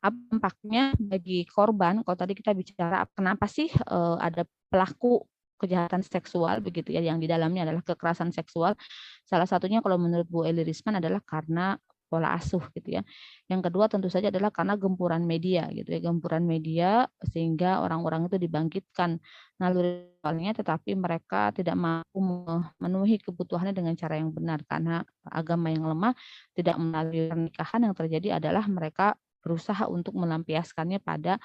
[0.00, 2.00] apa dampaknya bagi korban?
[2.06, 5.26] Kalau tadi kita bicara kenapa sih uh, ada pelaku
[5.58, 8.78] kejahatan seksual begitu ya yang di dalamnya adalah kekerasan seksual.
[9.26, 11.74] Salah satunya kalau menurut Bu Eli Risman adalah karena
[12.08, 13.02] pola asuh gitu ya.
[13.46, 18.36] Yang kedua tentu saja adalah karena gempuran media gitu ya, gempuran media sehingga orang-orang itu
[18.40, 19.20] dibangkitkan
[19.60, 25.86] naluri seksualnya tetapi mereka tidak mampu memenuhi kebutuhannya dengan cara yang benar karena agama yang
[25.86, 26.12] lemah
[26.58, 31.38] tidak melalui pernikahan yang terjadi adalah mereka berusaha untuk melampiaskannya pada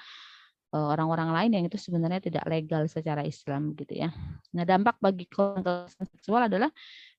[0.74, 4.10] Eh, orang-orang lain yang itu sebenarnya tidak legal secara Islam gitu ya.
[4.58, 6.66] Nah dampak bagi kekerasan seksual adalah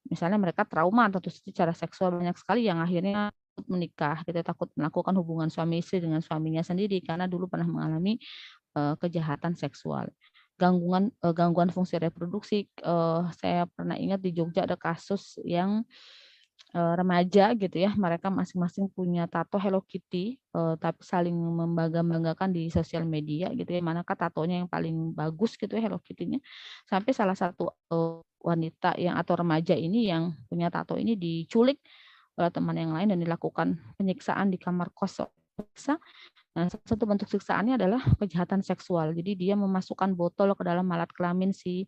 [0.05, 3.33] misalnya mereka trauma atau secara seksual banyak sekali yang akhirnya
[3.65, 8.19] menikah, kita takut melakukan hubungan suami istri dengan suaminya sendiri karena dulu pernah mengalami
[8.75, 10.11] uh, kejahatan seksual.
[10.55, 15.83] Gangguan uh, gangguan fungsi reproduksi, uh, saya pernah ingat di Jogja ada kasus yang
[16.75, 23.07] remaja gitu ya, mereka masing-masing punya tato Hello Kitty, uh, tapi saling membangga-banggakan di sosial
[23.07, 26.43] media gitu ya, manakah tatonya yang paling bagus gitu ya Hello Kitty-nya.
[26.83, 31.79] Sampai salah satu uh, wanita yang atau remaja ini yang punya tato ini diculik
[32.35, 35.23] oleh teman yang lain dan dilakukan penyiksaan di kamar kos.
[35.23, 39.15] Nah, salah satu bentuk siksaannya adalah kejahatan seksual.
[39.15, 41.87] Jadi dia memasukkan botol ke dalam alat kelamin si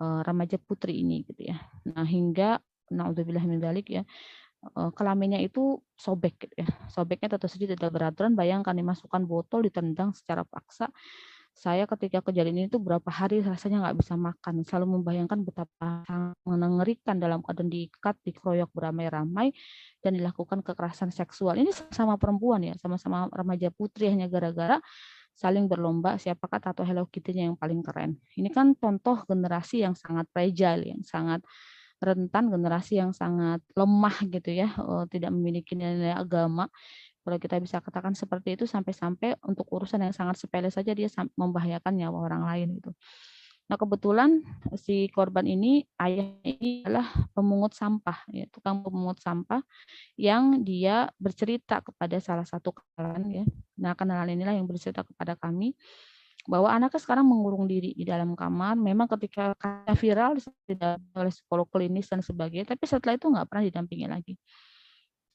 [0.00, 1.60] remaja putri ini gitu ya.
[1.92, 2.56] Nah, hingga
[2.90, 4.02] naudzubillah min dalik ya
[4.70, 6.68] kelaminnya itu sobek gitu ya.
[6.86, 10.86] Sobeknya tentu saja tidak beraturan, bayangkan dimasukkan botol ditendang secara paksa.
[11.52, 16.06] Saya ketika kejadian itu berapa hari rasanya nggak bisa makan, selalu membayangkan betapa
[16.48, 19.52] mengerikan dalam keadaan diikat, dikeroyok beramai-ramai,
[20.00, 21.60] dan dilakukan kekerasan seksual.
[21.60, 24.80] Ini sama perempuan ya, sama-sama remaja putri hanya gara-gara
[25.32, 28.20] saling berlomba siapakah tato Hello Kitty-nya yang paling keren.
[28.36, 31.44] Ini kan contoh generasi yang sangat fragile, yang sangat
[32.02, 36.66] rentan generasi yang sangat lemah gitu ya, uh, tidak memiliki nilai agama.
[37.22, 41.06] Kalau kita bisa katakan seperti itu sampai-sampai untuk urusan yang sangat sepele saja dia
[41.38, 42.90] membahayakan nyawa orang lain itu.
[43.70, 44.42] Nah kebetulan
[44.74, 49.62] si korban ini ayah ini adalah pemungut sampah, ya, tukang pemungut sampah
[50.18, 53.44] yang dia bercerita kepada salah satu kenalan ya.
[53.78, 55.78] Nah kenalan inilah yang bercerita kepada kami
[56.42, 58.74] bahwa anaknya sekarang mengurung diri di dalam kamar.
[58.74, 59.54] Memang ketika
[59.94, 64.34] viral tidak oleh psikolog klinis dan sebagainya, tapi setelah itu nggak pernah didampingi lagi.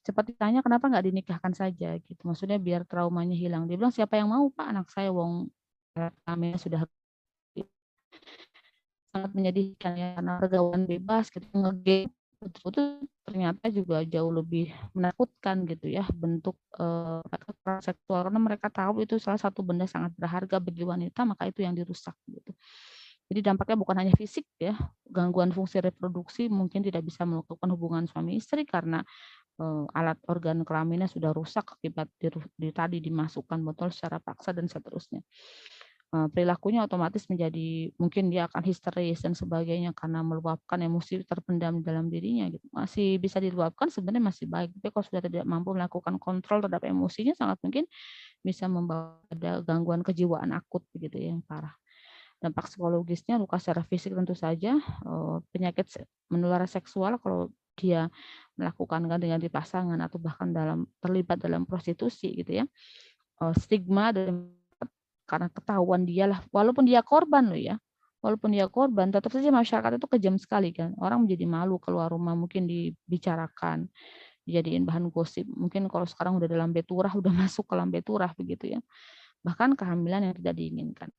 [0.03, 2.21] Cepat ditanya kenapa nggak dinikahkan saja gitu.
[2.27, 3.67] Maksudnya biar traumanya hilang.
[3.67, 5.51] Dia bilang siapa yang mau pak anak saya wong
[6.23, 6.85] kami sudah
[9.17, 12.13] sangat menyedihkan ya karena pergaulan bebas gitu ngegame
[12.45, 12.81] itu
[13.25, 19.17] ternyata juga jauh lebih menakutkan gitu ya bentuk uh, kekerasan seksual karena mereka tahu itu
[19.17, 22.53] salah satu benda sangat berharga bagi wanita maka itu yang dirusak gitu.
[23.27, 24.71] Jadi dampaknya bukan hanya fisik ya,
[25.03, 29.03] gangguan fungsi reproduksi mungkin tidak bisa melakukan hubungan suami istri karena
[29.59, 35.19] uh, alat organ kelaminnya sudah rusak akibat di, tadi dimasukkan botol secara paksa dan seterusnya.
[36.07, 42.07] Eh, perilakunya otomatis menjadi mungkin dia akan histeris dan sebagainya karena meluapkan emosi terpendam dalam
[42.07, 42.63] dirinya gitu.
[42.71, 47.35] Masih bisa diluapkan sebenarnya masih baik, tapi kalau sudah tidak mampu melakukan kontrol terhadap emosinya
[47.35, 47.83] sangat mungkin
[48.39, 51.75] bisa membawa ada gangguan kejiwaan akut begitu ya yang parah.
[52.39, 55.91] Dampak psikologisnya luka secara fisik tentu saja eh, penyakit
[56.31, 58.07] menular seksual kalau dia
[58.55, 62.65] melakukan dengan di pasangan atau bahkan dalam terlibat dalam prostitusi gitu ya.
[63.43, 64.55] Eh, stigma dan
[65.27, 66.39] karena ketahuan dia lah.
[66.49, 67.75] Walaupun dia korban loh ya.
[68.23, 70.95] Walaupun dia korban tetap saja masyarakat itu kejam sekali kan.
[70.97, 73.91] Orang menjadi malu keluar rumah mungkin dibicarakan
[74.47, 75.45] dijadiin bahan gosip.
[75.45, 78.79] Mungkin kalau sekarang udah dalam beturah udah masuk ke lambe turah begitu ya.
[79.43, 81.11] Bahkan kehamilan yang tidak diinginkan.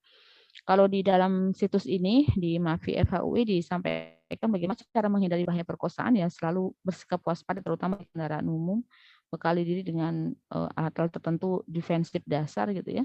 [0.66, 6.26] Kalau di dalam situs ini di Mafi FHUI disampaikan bagaimana cara menghindari bahaya perkosaan ya
[6.26, 8.82] selalu bersikap waspada terutama di kendaraan umum.
[9.28, 13.04] Bekali diri dengan uh, alat-alat tertentu defensif dasar gitu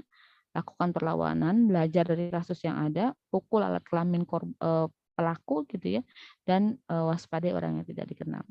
[0.54, 4.86] lakukan perlawanan, belajar dari kasus yang ada, pukul alat kelamin uh,
[5.18, 6.02] pelaku gitu ya,
[6.46, 8.46] dan uh, waspadai orang yang tidak dikenal.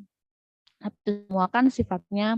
[1.07, 2.35] Semua kan sifatnya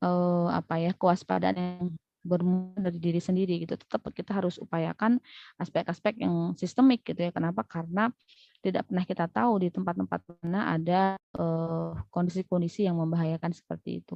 [0.00, 3.76] eh, apa ya kewaspadaan yang bermula dari diri sendiri gitu.
[3.76, 5.20] Tetap kita harus upayakan
[5.56, 7.32] aspek-aspek yang sistemik gitu ya.
[7.32, 7.64] Kenapa?
[7.64, 8.12] Karena
[8.60, 14.14] tidak pernah kita tahu di tempat-tempat mana ada eh, kondisi-kondisi yang membahayakan seperti itu.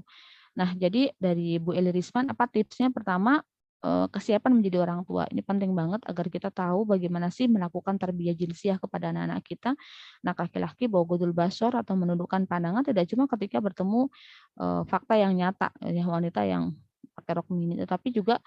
[0.54, 2.92] Nah, jadi dari Bu Eli Risman apa tipsnya?
[2.92, 3.44] Pertama, eh,
[3.84, 5.28] kesiapan menjadi orang tua.
[5.28, 9.76] Ini penting banget agar kita tahu bagaimana sih melakukan tarbiyah jinsiah kepada anak-anak kita.
[10.24, 14.08] Nah, laki-laki bawa godul basor atau menundukkan pandangan tidak cuma ketika bertemu
[14.56, 16.72] eh, fakta yang nyata ya wanita yang
[17.14, 18.42] pakai rok mini, tetapi juga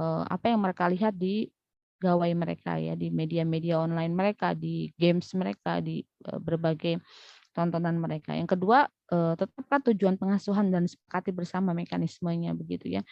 [0.00, 1.52] uh, apa yang mereka lihat di
[2.00, 7.00] gawai mereka ya, di media-media online mereka, di games mereka, di berbagai
[7.56, 8.36] tontonan mereka.
[8.36, 13.02] Yang kedua, tetapkan tujuan pengasuhan dan sepakati bersama mekanismenya begitu ya.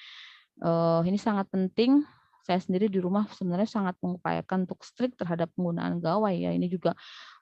[0.63, 2.07] Uh, ini sangat penting
[2.45, 6.53] saya sendiri di rumah sebenarnya sangat mengupayakan untuk strict terhadap penggunaan gawai ya.
[6.53, 6.93] Ini juga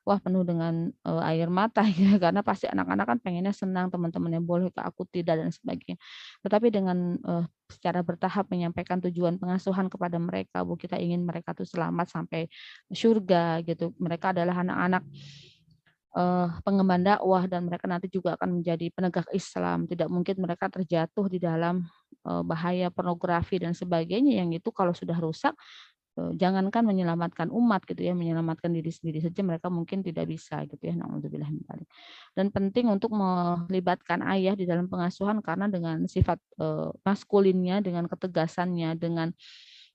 [0.06, 4.70] wah penuh dengan uh, air mata ya karena pasti anak-anak kan pengennya senang teman-temannya boleh
[4.70, 5.98] ke aku tidak dan sebagainya.
[6.46, 11.66] Tetapi dengan uh, secara bertahap menyampaikan tujuan pengasuhan kepada mereka, Bu kita ingin mereka tuh
[11.66, 12.46] selamat sampai
[12.94, 13.90] surga gitu.
[13.98, 15.02] Mereka adalah anak-anak
[16.14, 19.90] uh, pengemban dakwah dan mereka nanti juga akan menjadi penegak Islam.
[19.90, 21.82] Tidak mungkin mereka terjatuh di dalam
[22.22, 25.58] bahaya pornografi dan sebagainya yang itu kalau sudah rusak
[26.12, 30.92] jangankan menyelamatkan umat gitu ya, menyelamatkan diri sendiri saja mereka mungkin tidak bisa gitu ya.
[30.92, 31.48] Nauzubillah
[32.36, 38.92] Dan penting untuk melibatkan ayah di dalam pengasuhan karena dengan sifat uh, maskulinnya, dengan ketegasannya,
[39.00, 39.32] dengan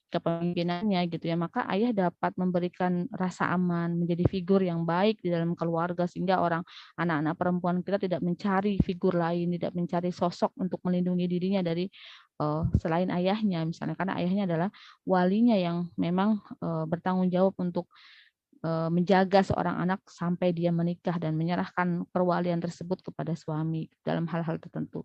[0.08, 5.51] kepemimpinannya gitu ya maka ayah dapat memberikan rasa aman menjadi figur yang baik di dalam
[5.53, 6.64] keluarga sehingga orang
[6.95, 11.91] anak-anak perempuan kita tidak mencari figur lain tidak mencari sosok untuk melindungi dirinya dari
[12.39, 14.70] uh, selain ayahnya misalnya karena ayahnya adalah
[15.03, 17.91] walinya yang memang uh, bertanggung jawab untuk
[18.64, 24.58] uh, menjaga seorang anak sampai dia menikah dan menyerahkan perwalian tersebut kepada suami dalam hal-hal
[24.58, 25.03] tertentu.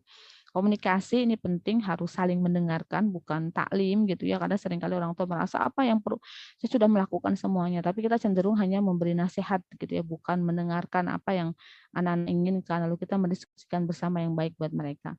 [0.52, 4.36] Komunikasi ini penting harus saling mendengarkan bukan taklim gitu ya.
[4.36, 6.20] Karena sering kali orang tua merasa apa yang perlu?
[6.60, 11.30] Saya sudah melakukan semuanya tapi kita cenderung hanya memberi nasihat gitu ya bukan mendengarkan apa
[11.32, 11.48] yang
[11.96, 12.84] anak-anak inginkan.
[12.84, 15.16] Lalu kita mendiskusikan bersama yang baik buat mereka.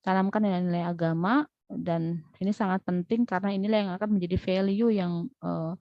[0.00, 5.76] Tanamkan nilai-nilai agama dan ini sangat penting karena inilah yang akan menjadi value yang uh,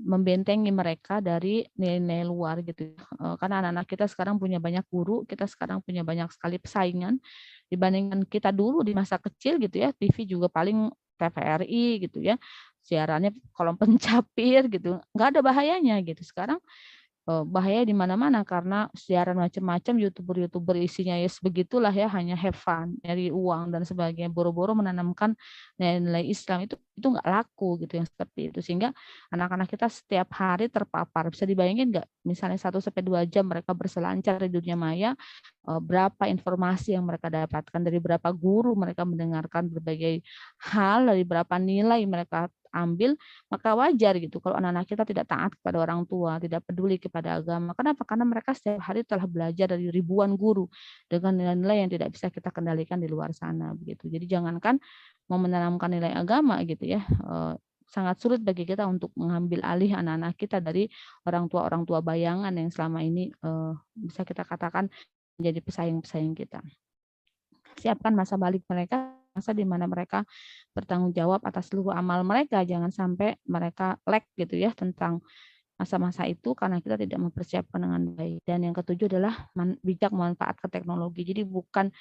[0.00, 2.92] membentengi mereka dari nilai-nilai luar gitu.
[3.20, 7.16] Uh, karena anak-anak kita sekarang punya banyak guru, kita sekarang punya banyak sekali persaingan
[7.72, 9.90] dibandingkan kita dulu di masa kecil gitu ya.
[9.96, 12.36] TV juga paling TVRI gitu ya.
[12.84, 15.00] Siarannya kolom pencapir gitu.
[15.16, 16.22] nggak ada bahayanya gitu.
[16.22, 16.95] Sekarang Eh,
[17.26, 23.34] bahaya di mana-mana karena siaran macam-macam youtuber-youtuber isinya ya sebegitulah ya hanya have fun nyari
[23.34, 25.34] uang dan sebagainya boro-boro menanamkan
[25.74, 28.58] nilai-nilai Islam itu itu nggak laku gitu yang seperti itu.
[28.64, 28.88] Sehingga
[29.28, 31.28] anak-anak kita setiap hari terpapar.
[31.28, 32.08] Bisa dibayangin nggak?
[32.24, 35.12] Misalnya satu sampai dua jam mereka berselancar di dunia maya
[35.68, 40.24] eh, berapa informasi yang mereka dapatkan dari berapa guru mereka mendengarkan berbagai
[40.72, 43.16] hal dari berapa nilai mereka ambil,
[43.48, 47.72] maka wajar gitu kalau anak-anak kita tidak taat kepada orang tua, tidak peduli kepada agama.
[47.72, 48.04] Kenapa?
[48.04, 50.68] Karena mereka setiap hari telah belajar dari ribuan guru
[51.08, 54.12] dengan nilai-nilai yang tidak bisa kita kendalikan di luar sana begitu.
[54.12, 54.76] Jadi jangankan
[55.32, 57.54] mau menanamkan nilai agama gitu ya, eh,
[57.86, 60.90] sangat sulit bagi kita untuk mengambil alih anak-anak kita dari
[61.24, 64.92] orang tua orang tua bayangan yang selama ini eh, bisa kita katakan
[65.40, 66.60] menjadi pesaing-pesaing kita.
[67.76, 70.24] Siapkan masa balik mereka masa di mana mereka
[70.72, 72.64] bertanggung jawab atas seluruh amal mereka.
[72.64, 75.20] Jangan sampai mereka lag gitu ya tentang
[75.76, 78.40] masa-masa itu karena kita tidak mempersiapkan dengan baik.
[78.48, 79.52] Dan yang ketujuh adalah
[79.84, 81.20] bijak memanfaatkan teknologi.
[81.28, 81.92] Jadi bukan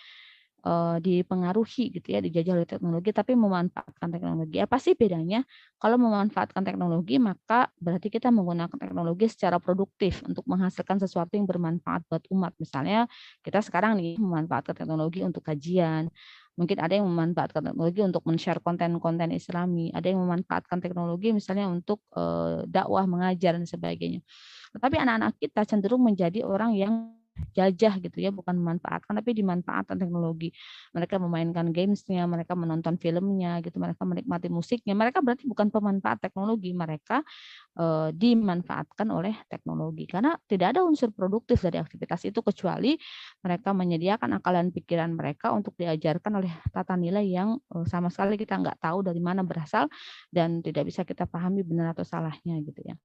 [0.66, 4.58] uh, dipengaruhi gitu ya dijajah oleh teknologi tapi memanfaatkan teknologi.
[4.60, 5.46] Apa sih bedanya?
[5.78, 12.04] Kalau memanfaatkan teknologi maka berarti kita menggunakan teknologi secara produktif untuk menghasilkan sesuatu yang bermanfaat
[12.10, 12.58] buat umat.
[12.58, 13.06] Misalnya
[13.46, 16.10] kita sekarang nih memanfaatkan teknologi untuk kajian
[16.56, 22.00] mungkin ada yang memanfaatkan teknologi untuk men-share konten-konten islami, ada yang memanfaatkan teknologi misalnya untuk
[22.16, 24.24] uh, dakwah, mengajar dan sebagainya.
[24.76, 26.94] Tetapi anak-anak kita cenderung menjadi orang yang
[27.56, 30.52] jajah gitu ya, bukan memanfaatkan tapi dimanfaatkan teknologi.
[30.96, 34.94] Mereka memainkan gamesnya, mereka menonton filmnya gitu, mereka menikmati musiknya.
[34.96, 37.22] Mereka berarti bukan pemanfaat teknologi, mereka
[37.80, 42.96] eh, dimanfaatkan oleh teknologi karena tidak ada unsur produktif dari aktivitas itu kecuali
[43.44, 48.58] mereka menyediakan akalan pikiran mereka untuk diajarkan oleh tata nilai yang eh, sama sekali kita
[48.60, 49.88] nggak tahu dari mana berasal
[50.32, 52.96] dan tidak bisa kita pahami benar atau salahnya gitu ya.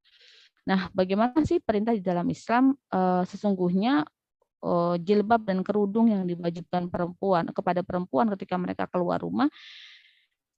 [0.68, 2.76] Nah, bagaimana sih perintah di dalam Islam?
[2.92, 4.19] Uh, sesungguhnya uh,
[5.00, 9.48] jilbab dan kerudung yang diwajibkan perempuan kepada perempuan ketika mereka keluar rumah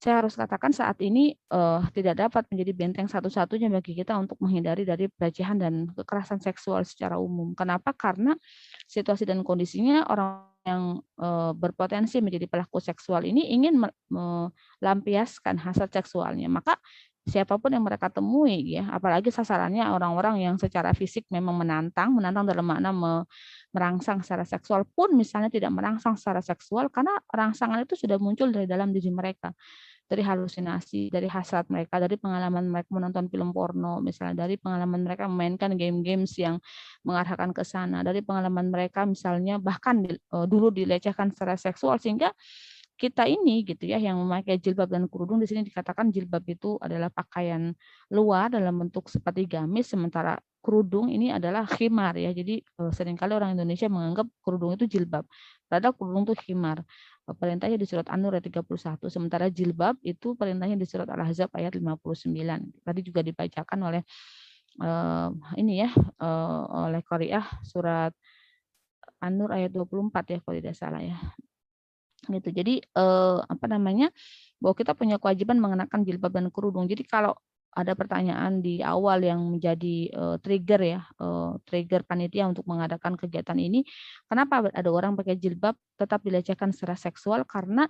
[0.02, 4.82] saya harus katakan saat ini uh, tidak dapat menjadi benteng satu-satunya bagi kita untuk menghindari
[4.82, 7.54] dari pelecehan dan kekerasan seksual secara umum.
[7.54, 7.94] Kenapa?
[7.94, 8.34] Karena
[8.90, 10.82] situasi dan kondisinya orang yang
[11.22, 13.78] uh, berpotensi menjadi pelaku seksual ini ingin
[14.10, 16.50] melampiaskan hasrat seksualnya.
[16.50, 16.82] Maka
[17.22, 18.90] siapa pun yang mereka temui ya.
[18.90, 22.90] Apalagi sasarannya orang-orang yang secara fisik memang menantang menantang dalam makna
[23.70, 28.66] merangsang secara seksual pun misalnya tidak merangsang secara seksual karena rangsangan itu sudah muncul dari
[28.66, 29.54] dalam diri mereka.
[30.02, 35.24] Dari halusinasi dari hasrat mereka dari pengalaman mereka menonton film porno misalnya dari pengalaman mereka
[35.24, 36.60] memainkan game-games yang
[37.06, 40.04] mengarahkan ke sana dari pengalaman mereka misalnya bahkan
[40.36, 42.28] uh, dulu dilecehkan secara seksual sehingga
[43.02, 47.10] kita ini gitu ya yang memakai jilbab dan kerudung di sini dikatakan jilbab itu adalah
[47.10, 47.74] pakaian
[48.14, 52.30] luar dalam bentuk seperti gamis sementara kerudung ini adalah khimar ya.
[52.30, 55.26] Jadi eh, sering kali orang Indonesia menganggap kerudung itu jilbab.
[55.66, 56.86] Padahal kerudung itu khimar.
[57.26, 59.10] Eh, perintahnya di surat An-Nur ayat 31.
[59.10, 62.30] Sementara jilbab itu perintahnya di surat Al-Ahzab ayat 59.
[62.86, 64.02] Tadi juga dibacakan oleh
[64.78, 65.28] uh,
[65.58, 65.90] ini ya
[66.22, 68.14] uh, oleh Qariah surat
[69.18, 71.18] An-Nur ayat 24 ya kalau tidak salah ya
[72.30, 72.48] gitu.
[72.54, 74.10] Jadi eh, apa namanya
[74.62, 76.86] bahwa kita punya kewajiban mengenakan jilbab dan kerudung.
[76.86, 77.34] Jadi kalau
[77.72, 83.56] ada pertanyaan di awal yang menjadi uh, trigger ya, uh, trigger panitia untuk mengadakan kegiatan
[83.56, 83.80] ini,
[84.28, 87.48] kenapa ada orang pakai jilbab tetap dilecehkan secara seksual?
[87.48, 87.88] Karena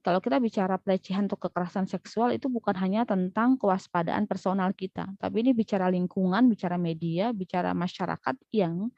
[0.00, 5.44] kalau kita bicara pelecehan atau kekerasan seksual itu bukan hanya tentang kewaspadaan personal kita, tapi
[5.44, 8.88] ini bicara lingkungan, bicara media, bicara masyarakat yang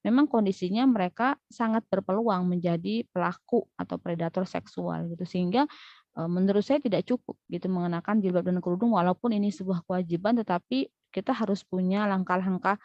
[0.00, 5.24] memang kondisinya mereka sangat berpeluang menjadi pelaku atau predator seksual gitu.
[5.28, 5.68] Sehingga
[6.16, 11.30] menurut saya tidak cukup gitu mengenakan jilbab dan kerudung walaupun ini sebuah kewajiban tetapi kita
[11.30, 12.82] harus punya langkah-langkah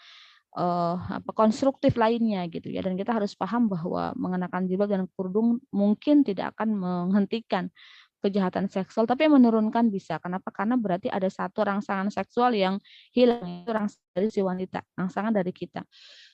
[0.55, 2.81] uh, apa konstruktif lainnya gitu ya.
[2.81, 7.69] Dan kita harus paham bahwa mengenakan jilbab dan kerudung mungkin tidak akan menghentikan
[8.25, 10.17] kejahatan seksual tapi menurunkan bisa.
[10.17, 10.49] Kenapa?
[10.49, 12.81] Karena berarti ada satu rangsangan seksual yang
[13.13, 15.85] hilang itu rangsangan dari si wanita rangsangan dari kita.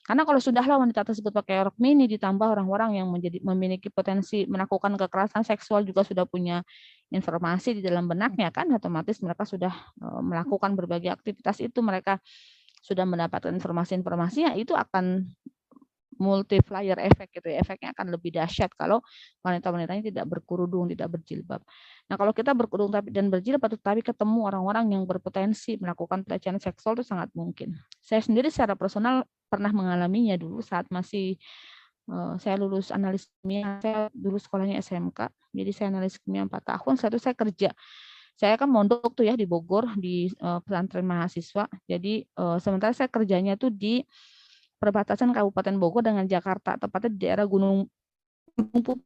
[0.02, 4.96] Karena kalau sudahlah wanita tersebut pakai rok mini ditambah orang-orang yang menjadi memiliki potensi melakukan
[4.96, 6.64] kekerasan seksual juga sudah punya
[7.12, 9.72] informasi di dalam benaknya kan otomatis mereka sudah
[10.24, 12.18] melakukan berbagai aktivitas itu mereka
[12.82, 15.30] sudah mendapatkan informasi-informasi ya itu akan
[16.20, 17.64] multiplier efek gitu ya.
[17.64, 18.99] Efeknya akan lebih dahsyat kalau
[19.45, 21.62] wanita-wanitanya tidak berkerudung, tidak berjilbab.
[22.12, 26.99] Nah, kalau kita berkerudung tapi dan berjilbab tetapi ketemu orang-orang yang berpotensi melakukan pelecehan seksual
[26.99, 27.78] itu sangat mungkin.
[28.03, 31.36] Saya sendiri secara personal pernah mengalaminya dulu saat masih
[32.12, 35.32] uh, saya lulus analis kimia, saya dulu sekolahnya SMK.
[35.51, 37.72] Jadi saya analis kimia 4 tahun, itu saya kerja
[38.41, 41.70] saya kan mondok tuh ya di Bogor di uh, pesantren mahasiswa.
[41.86, 44.01] Jadi uh, sementara saya kerjanya tuh di
[44.82, 47.86] perbatasan Kabupaten Bogor dengan Jakarta, tepatnya di daerah Gunung
[48.58, 49.06] Putih.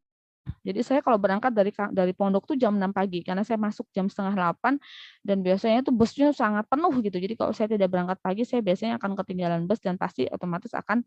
[0.61, 4.05] Jadi saya kalau berangkat dari dari pondok tuh jam 6 pagi karena saya masuk jam
[4.05, 4.77] setengah 8
[5.25, 7.17] dan biasanya tuh busnya sangat penuh gitu.
[7.17, 11.01] Jadi kalau saya tidak berangkat pagi saya biasanya akan ketinggalan bus dan pasti otomatis akan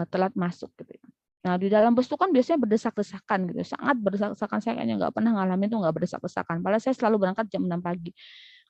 [0.00, 0.96] uh, telat masuk gitu.
[1.44, 4.58] Nah di dalam bus itu kan biasanya berdesak-desakan gitu, sangat berdesak-desakan.
[4.64, 6.56] Saya kayaknya nggak pernah ngalamin tuh nggak berdesak-desakan.
[6.64, 8.12] Padahal saya selalu berangkat jam 6 pagi.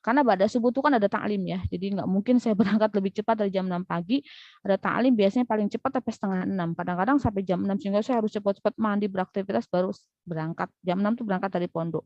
[0.00, 3.44] Karena pada subuh itu kan ada taklim ya, jadi nggak mungkin saya berangkat lebih cepat
[3.44, 4.24] dari jam 6 pagi.
[4.64, 6.78] Ada taklim biasanya paling cepat sampai setengah 6.
[6.78, 9.92] Kadang-kadang sampai jam 6 sehingga saya harus cepat-cepat mandi beraktivitas baru
[10.24, 10.68] berangkat.
[10.80, 12.04] Jam 6 tuh berangkat dari pondok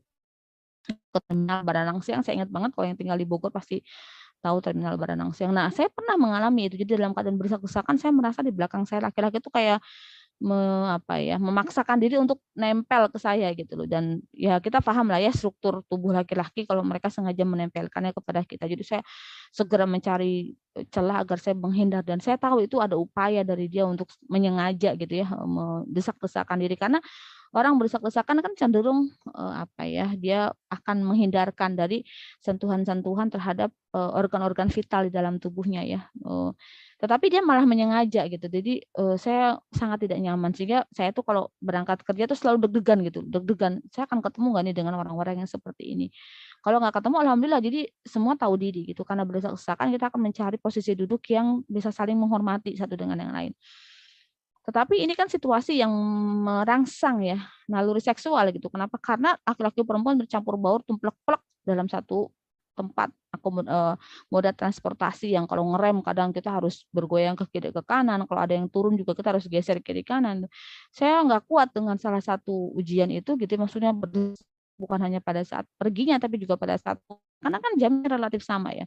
[0.85, 2.21] ke terminal Baranang Siang.
[2.21, 3.81] Saya ingat banget kalau yang tinggal di Bogor pasti
[4.43, 5.49] tahu terminal Baranang Siang.
[5.49, 6.77] Nah, saya pernah mengalami itu.
[6.77, 9.81] Jadi dalam keadaan berdesak-desakan saya merasa di belakang saya laki-laki itu kayak
[10.43, 10.55] me,
[10.91, 13.87] apa ya memaksakan diri untuk nempel ke saya gitu loh.
[13.87, 18.67] Dan ya kita paham lah ya struktur tubuh laki-laki kalau mereka sengaja menempelkannya kepada kita.
[18.67, 19.01] Jadi saya
[19.55, 22.03] segera mencari e, celah agar saya menghindar.
[22.03, 26.75] Dan saya tahu itu ada upaya dari dia untuk menyengaja gitu ya mendesak-desakan diri.
[26.75, 26.99] Karena
[27.55, 32.03] orang berdesak-desakan kan cenderung uh, apa ya dia akan menghindarkan dari
[32.43, 36.51] sentuhan-sentuhan terhadap organ-organ uh, vital di dalam tubuhnya ya uh,
[36.95, 38.47] tetapi dia malah menyengaja gitu.
[38.47, 43.03] Jadi uh, saya sangat tidak nyaman sehingga saya tuh kalau berangkat kerja tuh selalu deg-degan
[43.03, 43.83] gitu, deg-degan.
[43.91, 46.07] Saya akan ketemu nggak nih dengan orang-orang yang seperti ini.
[46.63, 47.61] Kalau nggak ketemu, alhamdulillah.
[47.61, 49.03] Jadi semua tahu diri gitu.
[49.03, 53.51] Karena berdesak-desakan kita akan mencari posisi duduk yang bisa saling menghormati satu dengan yang lain.
[54.65, 55.93] Tetapi ini kan situasi yang
[56.41, 57.37] merangsang ya
[57.69, 58.73] naluri seksual gitu.
[58.73, 58.97] Kenapa?
[58.97, 62.33] Karena laki-laki perempuan bercampur baur tumplek-plek dalam satu
[62.75, 63.07] tempat
[63.39, 63.95] uh,
[64.27, 68.51] moda transportasi yang kalau ngerem kadang kita harus bergoyang ke kiri ke kanan, kalau ada
[68.51, 70.43] yang turun juga kita harus geser kiri kanan.
[70.91, 73.95] Saya nggak kuat dengan salah satu ujian itu gitu, maksudnya
[74.75, 76.99] bukan hanya pada saat perginya tapi juga pada saat
[77.39, 78.83] karena kan jamnya relatif sama ya.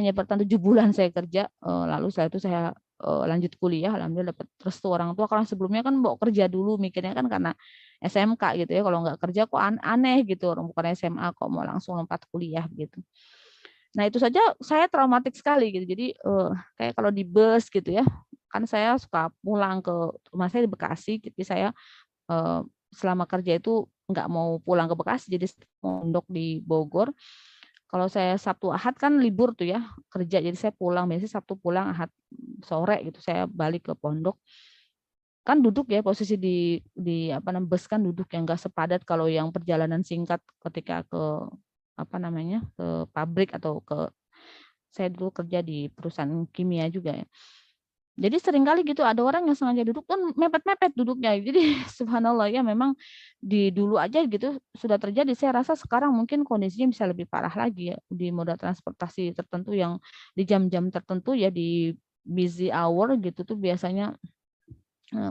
[0.00, 2.60] Hanya bertahan tujuh bulan saya kerja, lalu setelah itu saya
[3.00, 5.26] uh, lanjut kuliah alhamdulillah dapat restu orang tua.
[5.26, 7.52] Karena sebelumnya kan mau kerja dulu mikirnya kan karena
[8.00, 8.82] SMK gitu ya.
[8.84, 10.52] Kalau nggak kerja kok aneh gitu.
[10.52, 13.00] Orang bukan SMA kok mau langsung lompat kuliah gitu.
[13.96, 15.84] Nah itu saja saya traumatik sekali gitu.
[15.88, 18.04] Jadi uh, kayak kalau di bus gitu ya
[18.50, 19.94] kan saya suka pulang ke
[20.30, 21.18] rumah saya di Bekasi.
[21.18, 21.68] Jadi saya
[22.30, 25.26] uh, selama kerja itu nggak mau pulang ke Bekasi.
[25.34, 25.46] Jadi
[25.82, 27.10] mondok di Bogor
[27.90, 29.82] kalau saya Sabtu Ahad kan libur tuh ya
[30.14, 30.38] kerja.
[30.38, 32.10] Jadi saya pulang biasanya Sabtu pulang Ahad
[32.62, 34.38] sore gitu saya balik ke pondok.
[35.42, 39.02] Kan duduk ya posisi di di apa namanya bus kan duduk yang enggak sepadat.
[39.02, 40.38] Kalau yang perjalanan singkat
[40.70, 41.50] ketika ke
[41.98, 44.06] apa namanya ke pabrik atau ke
[44.94, 47.26] saya dulu kerja di perusahaan kimia juga ya
[48.20, 51.32] jadi sering kali gitu ada orang yang sengaja duduk kan mepet-mepet duduknya.
[51.46, 52.92] Jadi subhanallah ya memang
[53.40, 55.32] di dulu aja gitu sudah terjadi.
[55.32, 59.96] Saya rasa sekarang mungkin kondisinya bisa lebih parah lagi ya di moda transportasi tertentu yang
[60.36, 64.12] di jam-jam tertentu ya di busy hour gitu tuh biasanya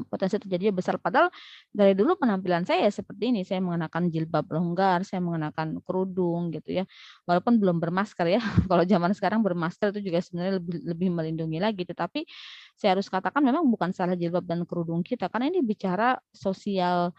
[0.07, 0.99] potensi terjadinya besar.
[0.99, 1.31] Padahal
[1.71, 6.83] dari dulu penampilan saya ya seperti ini, saya mengenakan jilbab longgar, saya mengenakan kerudung gitu
[6.83, 6.85] ya.
[7.23, 8.41] Walaupun belum bermasker ya.
[8.69, 11.83] Kalau zaman sekarang bermasker itu juga sebenarnya lebih lebih melindungi lagi.
[11.87, 12.27] Tetapi
[12.75, 17.15] saya harus katakan memang bukan salah jilbab dan kerudung kita karena ini bicara sosial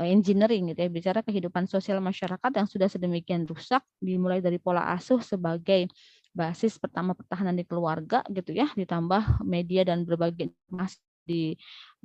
[0.00, 4.92] eh, engineering gitu ya, bicara kehidupan sosial masyarakat yang sudah sedemikian rusak dimulai dari pola
[4.92, 5.88] asuh sebagai
[6.34, 11.56] basis pertama pertahanan di keluarga gitu ya, ditambah media dan berbagai informasi di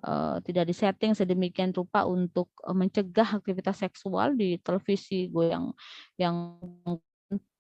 [0.07, 5.71] uh, tidak disetting sedemikian rupa untuk uh, mencegah aktivitas seksual di televisi gue yang
[6.15, 6.35] yang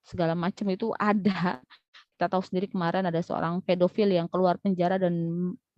[0.09, 1.61] segala macam itu ada.
[2.19, 5.15] Kita tahu sendiri kemarin ada seorang pedofil yang keluar penjara dan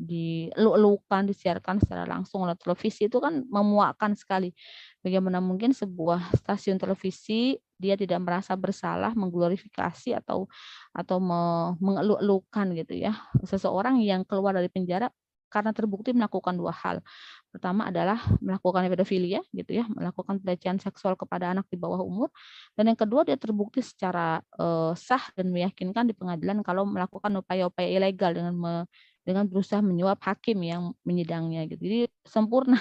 [0.01, 3.05] dieluk-elukan disiarkan secara langsung oleh televisi.
[3.05, 4.49] Itu kan memuakkan sekali.
[5.05, 10.49] Bagaimana mungkin sebuah stasiun televisi dia tidak merasa bersalah mengglorifikasi atau
[10.97, 11.17] atau
[11.77, 13.13] mengeluk-elukan gitu ya.
[13.45, 15.13] Seseorang yang keluar dari penjara
[15.51, 17.03] karena terbukti melakukan dua hal.
[17.51, 22.31] Pertama adalah melakukan pedofilia gitu ya, melakukan pelecehan seksual kepada anak di bawah umur
[22.79, 27.91] dan yang kedua dia terbukti secara uh, sah dan meyakinkan di pengadilan kalau melakukan upaya-upaya
[27.91, 28.73] ilegal dengan me,
[29.27, 31.81] dengan berusaha menyuap hakim yang menyidangnya gitu.
[31.83, 32.79] Jadi sempurna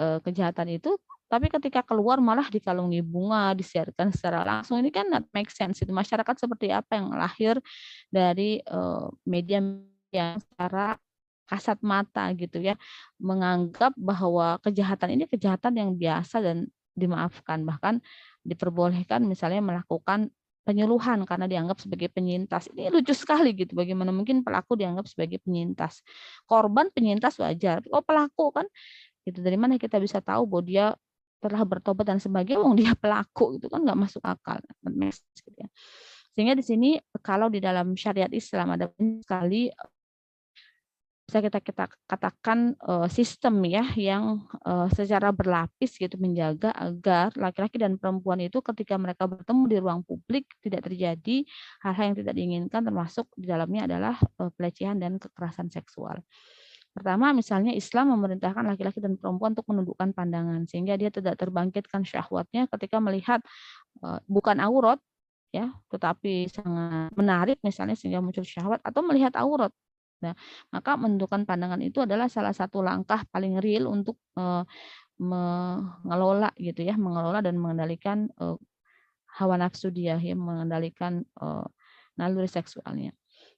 [0.00, 0.96] uh, kejahatan itu
[1.34, 5.90] tapi ketika keluar malah dikalungi bunga, disiarkan secara langsung ini kan not make sense itu
[5.90, 7.58] masyarakat seperti apa yang lahir
[8.06, 9.58] dari uh, media
[10.14, 10.94] yang secara
[11.44, 12.74] kasat mata gitu ya
[13.20, 18.00] menganggap bahwa kejahatan ini kejahatan yang biasa dan dimaafkan bahkan
[18.46, 20.30] diperbolehkan misalnya melakukan
[20.64, 22.72] penyuluhan karena dianggap sebagai penyintas.
[22.72, 23.76] Ini lucu sekali gitu.
[23.76, 26.00] Bagaimana mungkin pelaku dianggap sebagai penyintas.
[26.48, 27.84] Korban penyintas wajar.
[27.92, 28.66] Oh pelaku kan
[29.28, 30.86] itu dari mana kita bisa tahu bahwa dia
[31.44, 34.56] telah bertobat dan sebagainya, oh, dia pelaku itu kan nggak masuk akal.
[34.80, 35.68] Gitu ya.
[36.32, 36.90] Sehingga di sini
[37.20, 38.88] kalau di dalam syariat Islam ada
[39.20, 39.68] sekali
[41.24, 47.80] bisa kita kita katakan uh, sistem ya yang uh, secara berlapis gitu menjaga agar laki-laki
[47.80, 51.48] dan perempuan itu ketika mereka bertemu di ruang publik tidak terjadi
[51.80, 56.20] hal-hal yang tidak diinginkan termasuk di dalamnya adalah uh, pelecehan dan kekerasan seksual.
[56.94, 62.70] Pertama, misalnya Islam memerintahkan laki-laki dan perempuan untuk menundukkan pandangan sehingga dia tidak terbangkitkan syahwatnya
[62.70, 63.42] ketika melihat
[64.30, 65.02] bukan aurat
[65.50, 69.74] ya, tetapi sangat menarik misalnya sehingga muncul syahwat atau melihat aurat
[70.24, 70.34] Nah,
[70.72, 74.64] maka menentukan pandangan itu adalah salah satu langkah paling real untuk uh,
[75.20, 78.56] mengelola gitu ya, mengelola dan mengendalikan uh,
[79.36, 81.68] hawa nafsu dia ya, mengendalikan uh,
[82.16, 83.12] naluri seksualnya.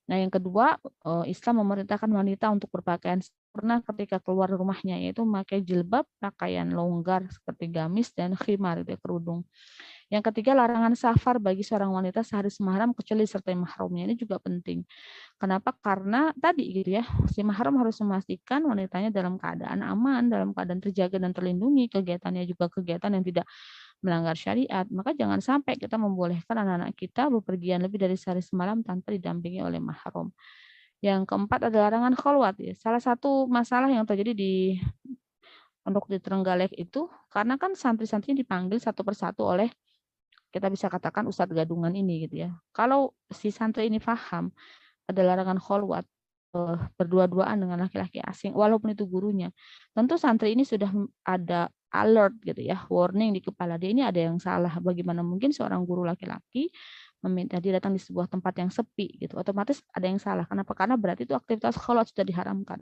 [0.06, 0.78] Nah, yang kedua,
[1.26, 7.74] Islam memerintahkan wanita untuk berpakaian sempurna ketika keluar rumahnya, yaitu memakai jilbab, pakaian longgar seperti
[7.74, 9.42] gamis dan khimar, itu kerudung.
[10.06, 14.06] Yang ketiga, larangan safar bagi seorang wanita sehari semalam kecuali disertai mahramnya.
[14.06, 14.86] Ini juga penting.
[15.34, 15.74] Kenapa?
[15.82, 21.18] Karena tadi gitu ya, si mahram harus memastikan wanitanya dalam keadaan aman, dalam keadaan terjaga
[21.18, 23.46] dan terlindungi, kegiatannya juga kegiatan yang tidak
[23.98, 24.86] melanggar syariat.
[24.94, 29.82] Maka jangan sampai kita membolehkan anak-anak kita bepergian lebih dari sehari semalam tanpa didampingi oleh
[29.82, 30.30] mahram.
[31.02, 32.56] Yang keempat adalah larangan kholwat.
[32.62, 32.78] Ya.
[32.78, 34.78] Salah satu masalah yang terjadi di
[35.86, 39.70] pondok di Trenggalek itu karena kan santri-santrinya dipanggil satu persatu oleh
[40.54, 42.50] kita bisa katakan ustadz gadungan ini gitu ya.
[42.72, 44.50] Kalau si santri ini paham
[45.06, 46.04] ada larangan kholwat
[46.56, 49.52] uh, berdua-duaan dengan laki-laki asing walaupun itu gurunya.
[49.92, 50.90] Tentu santri ini sudah
[51.26, 54.76] ada alert gitu ya, warning di kepala dia ini ada yang salah.
[54.82, 56.68] Bagaimana mungkin seorang guru laki-laki
[57.26, 59.36] meminta datang di sebuah tempat yang sepi gitu.
[59.36, 60.46] Otomatis ada yang salah.
[60.46, 60.72] Kenapa?
[60.72, 62.80] Karena berarti itu aktivitas kholwat sudah diharamkan.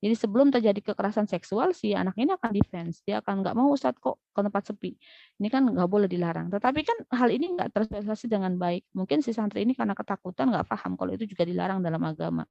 [0.00, 3.04] Jadi sebelum terjadi kekerasan seksual si anak ini akan defense.
[3.04, 4.90] Dia akan nggak mau Ustadz kok ke tempat sepi?
[5.38, 6.48] Ini kan nggak boleh dilarang.
[6.48, 8.88] Tetapi kan hal ini nggak tersosialisasi dengan baik.
[8.96, 12.48] Mungkin si santri ini karena ketakutan nggak paham kalau itu juga dilarang dalam agama.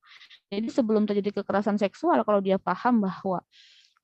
[0.54, 3.42] Jadi sebelum terjadi kekerasan seksual kalau dia paham bahwa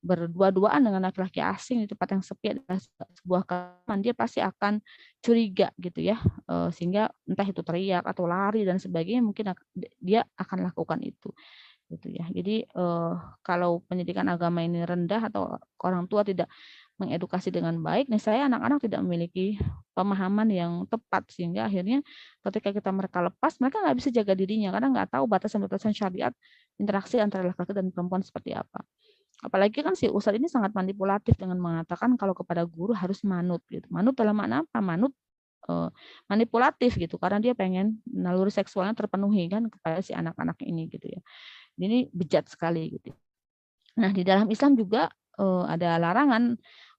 [0.01, 2.79] berdua-duaan dengan laki-laki asing di tempat yang sepi adalah
[3.21, 4.79] sebuah kelemahan, dia pasti akan
[5.19, 6.17] curiga gitu ya,
[6.49, 9.51] eh, sehingga entah itu teriak atau lari dan sebagainya mungkin
[9.99, 11.33] dia akan lakukan itu
[11.87, 12.27] gitu ya.
[12.31, 16.51] Jadi eh, kalau pendidikan agama ini rendah atau orang tua tidak
[16.97, 19.55] mengedukasi dengan baik, nih saya anak-anak tidak memiliki
[19.93, 22.01] pemahaman yang tepat sehingga akhirnya
[22.41, 26.33] ketika kita mereka lepas, mereka nggak bisa jaga dirinya karena nggak tahu batasan-batasan syariat
[26.81, 28.81] interaksi antara laki-laki dan perempuan seperti apa.
[29.37, 33.85] Apalagi kan si ustadz ini sangat manipulatif dengan mengatakan kalau kepada guru harus manut gitu.
[33.93, 34.81] Manut dalam makna apa?
[34.81, 35.13] Manut
[35.69, 35.93] uh,
[36.25, 41.21] manipulatif gitu karena dia pengen naluri seksualnya terpenuhi kan kepada si anak-anak ini gitu ya.
[41.77, 43.13] Ini bejat sekali gitu.
[44.01, 46.57] Nah, di dalam Islam juga uh, ada larangan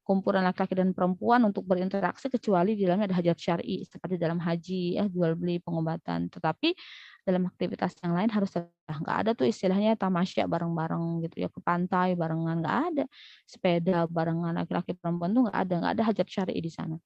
[0.09, 4.97] kumpulan laki-laki dan perempuan untuk berinteraksi kecuali di dalamnya ada hajat syar'i seperti dalam haji
[4.97, 6.33] ya jual beli pengobatan.
[6.33, 6.73] Tetapi
[7.29, 8.57] dalam aktivitas yang lain harus
[8.89, 13.05] nggak ada tuh istilahnya tamasya bareng-bareng gitu ya ke pantai barengan nggak ada.
[13.45, 16.97] Sepeda barengan laki-laki perempuan tuh nggak ada nggak ada hajat syar'i di sana.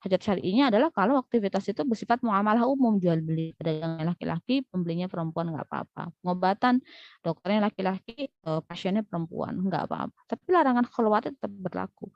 [0.00, 3.52] Hajat syar'inya adalah kalau aktivitas itu bersifat muamalah umum jual beli.
[3.60, 6.08] Yang laki-laki pembelinya perempuan nggak apa-apa.
[6.24, 6.80] Pengobatan
[7.20, 10.20] dokternya laki-laki eh, pasiennya perempuan nggak apa-apa.
[10.24, 12.08] Tapi larangan keluar tetap berlaku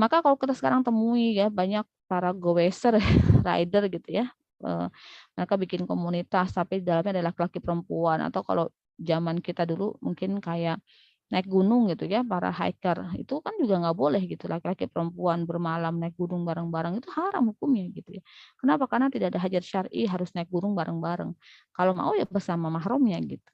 [0.00, 2.94] maka kalau kita sekarang temui ya banyak para goweser
[3.46, 4.26] rider gitu ya
[4.64, 4.86] Eh,
[5.36, 8.18] mereka bikin komunitas tapi di dalamnya ada laki-laki perempuan.
[8.24, 8.64] Atau kalau
[8.96, 10.80] zaman kita dulu mungkin kayak
[11.32, 15.96] naik gunung gitu ya para hiker itu kan juga nggak boleh gitu laki-laki perempuan bermalam
[15.98, 18.22] naik gunung bareng-bareng itu haram hukumnya gitu ya.
[18.60, 18.84] Kenapa?
[18.92, 21.32] Karena tidak ada hajat syari harus naik gunung bareng-bareng.
[21.76, 23.52] Kalau mau ya bersama mahramnya gitu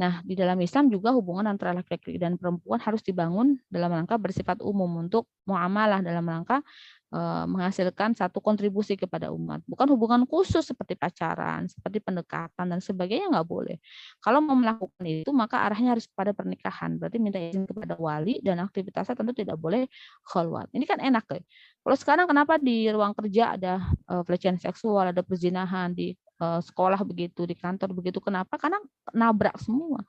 [0.00, 4.64] Nah, di dalam Islam juga hubungan antara laki-laki dan perempuan harus dibangun dalam rangka bersifat
[4.64, 6.64] umum untuk muamalah dalam rangka
[7.10, 9.66] Eh, menghasilkan satu kontribusi kepada umat.
[9.66, 13.82] Bukan hubungan khusus seperti pacaran, seperti pendekatan dan sebagainya nggak boleh.
[14.22, 17.02] Kalau mau melakukan itu maka arahnya harus pada pernikahan.
[17.02, 19.90] Berarti minta izin kepada wali dan aktivitasnya tentu tidak boleh
[20.22, 20.70] khalwat.
[20.70, 21.42] Ini kan enak ya.
[21.82, 27.44] Kalau sekarang kenapa di ruang kerja ada uh, pelecehan seksual, ada perzinahan di sekolah begitu,
[27.44, 28.18] di kantor begitu.
[28.18, 28.56] Kenapa?
[28.56, 28.80] Karena
[29.12, 30.00] nabrak semua.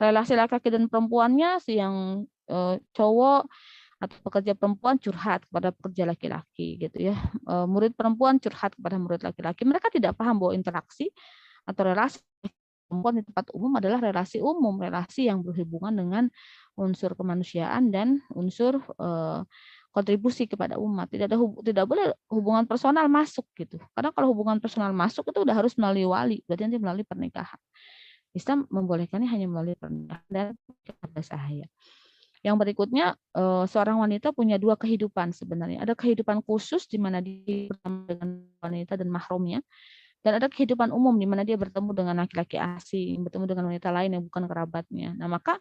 [0.00, 3.46] Relasi laki-laki dan perempuannya si yang uh, cowok
[4.00, 7.16] atau pekerja perempuan curhat kepada pekerja laki-laki gitu ya.
[7.44, 9.68] E, murid perempuan curhat kepada murid laki-laki.
[9.68, 11.12] Mereka tidak paham bahwa interaksi
[11.68, 12.16] atau relasi
[12.88, 16.24] perempuan di tempat umum adalah relasi umum, relasi yang berhubungan dengan
[16.80, 18.80] unsur kemanusiaan dan unsur
[19.90, 21.10] kontribusi kepada umat.
[21.10, 21.36] Tidak ada
[21.66, 23.78] tidak boleh hubungan personal masuk gitu.
[23.94, 27.58] Karena kalau hubungan personal masuk itu udah harus melalui wali, berarti nanti melalui pernikahan.
[28.30, 30.46] Islam membolehkannya hanya melalui pernikahan dan
[30.86, 31.66] kepada sahaya.
[32.40, 35.84] Yang berikutnya, eh, seorang wanita punya dua kehidupan sebenarnya.
[35.84, 38.28] Ada kehidupan khusus di mana dia bersama dengan
[38.64, 39.60] wanita dan mahramnya,
[40.20, 44.10] dan ada kehidupan umum di mana dia bertemu dengan laki-laki asing, bertemu dengan wanita lain
[44.20, 45.16] yang bukan kerabatnya.
[45.16, 45.56] Nah, maka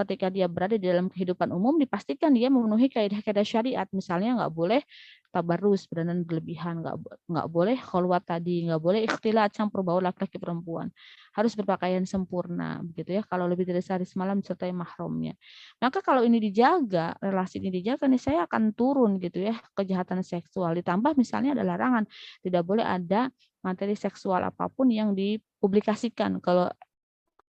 [0.00, 3.86] ketika dia berada di dalam kehidupan umum, dipastikan dia memenuhi kaidah-kaidah syariat.
[3.92, 4.80] Misalnya nggak boleh
[5.28, 6.96] tabarus berdandan berlebihan nggak
[7.28, 10.88] nggak boleh khulwat tadi nggak boleh ikhtilat campur baur laki-laki perempuan
[11.36, 15.36] harus berpakaian sempurna begitu ya kalau lebih dari sehari semalam disertai mahramnya
[15.84, 20.72] maka kalau ini dijaga relasi ini dijaga nih saya akan turun gitu ya kejahatan seksual
[20.80, 22.08] ditambah misalnya ada larangan
[22.40, 23.28] tidak boleh ada
[23.68, 26.72] materi seksual apa pun yang dipublikasikan kalau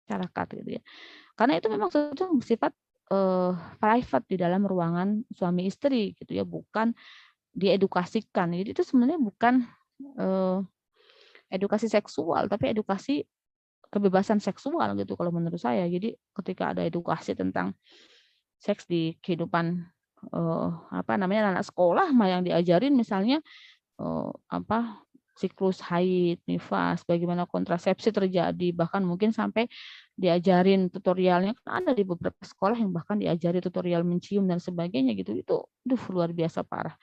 [0.10, 0.82] masyarakat gitu ya
[1.38, 2.74] karena itu memang sesuatu sifat
[3.14, 6.93] uh, private di dalam ruangan suami istri gitu ya bukan
[7.53, 8.53] diedukasikan.
[8.53, 9.66] Jadi itu sebenarnya bukan
[10.18, 10.62] uh,
[11.49, 13.26] edukasi seksual, tapi edukasi
[13.89, 15.89] kebebasan seksual gitu kalau menurut saya.
[15.89, 17.74] Jadi ketika ada edukasi tentang
[18.62, 19.82] seks di kehidupan
[20.36, 23.39] uh, apa namanya anak sekolah mah yang diajarin misalnya
[23.97, 25.07] uh, apa
[25.40, 29.72] siklus haid, nifas, bagaimana kontrasepsi terjadi, bahkan mungkin sampai
[30.20, 31.56] diajarin tutorialnya.
[31.64, 35.32] Kan ada di beberapa sekolah yang bahkan diajari tutorial mencium dan sebagainya gitu.
[35.40, 35.56] Itu
[35.88, 37.00] duh luar biasa parah.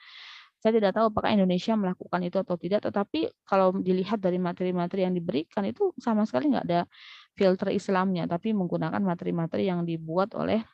[0.61, 5.13] Saya tidak tahu apakah Indonesia melakukan itu atau tidak, tetapi kalau dilihat dari materi-materi yang
[5.13, 6.81] diberikan itu sama sekali nggak ada
[7.37, 10.65] filter Islamnya, tapi menggunakan materi-materi yang dibuat oleh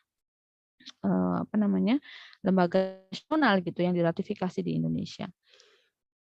[1.03, 1.99] eh, apa namanya
[2.43, 5.28] lembaga nasional gitu yang diratifikasi di Indonesia.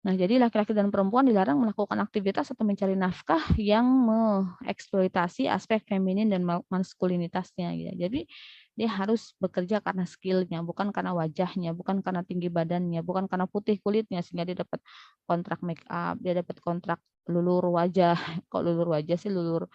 [0.04, 6.28] Nah, jadi laki-laki dan perempuan dilarang melakukan aktivitas atau mencari nafkah yang mengeksploitasi aspek feminin
[6.28, 7.72] dan maskulinitasnya.
[7.72, 7.92] Gitu.
[7.96, 8.20] Jadi
[8.76, 13.80] dia harus bekerja karena skillnya, bukan karena wajahnya, bukan karena tinggi badannya, bukan karena putih
[13.80, 14.84] kulitnya sehingga dia dapat
[15.24, 17.00] kontrak make up, dia dapat kontrak
[17.32, 18.20] lulur wajah.
[18.52, 19.72] Kok lulur wajah sih lulur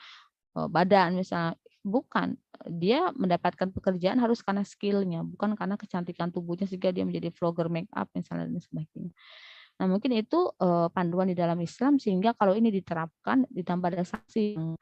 [0.61, 1.57] eh, badan misalnya.
[1.89, 2.37] Bukan,
[2.69, 7.89] dia mendapatkan pekerjaan harus karena skillnya, bukan karena kecantikan tubuhnya sehingga dia menjadi vlogger make
[7.97, 9.15] up misalnya dan sebagainya.
[9.79, 14.59] Nah, mungkin itu uh, panduan di dalam Islam sehingga kalau ini diterapkan ditambah ada sanksi
[14.59, 14.75] yang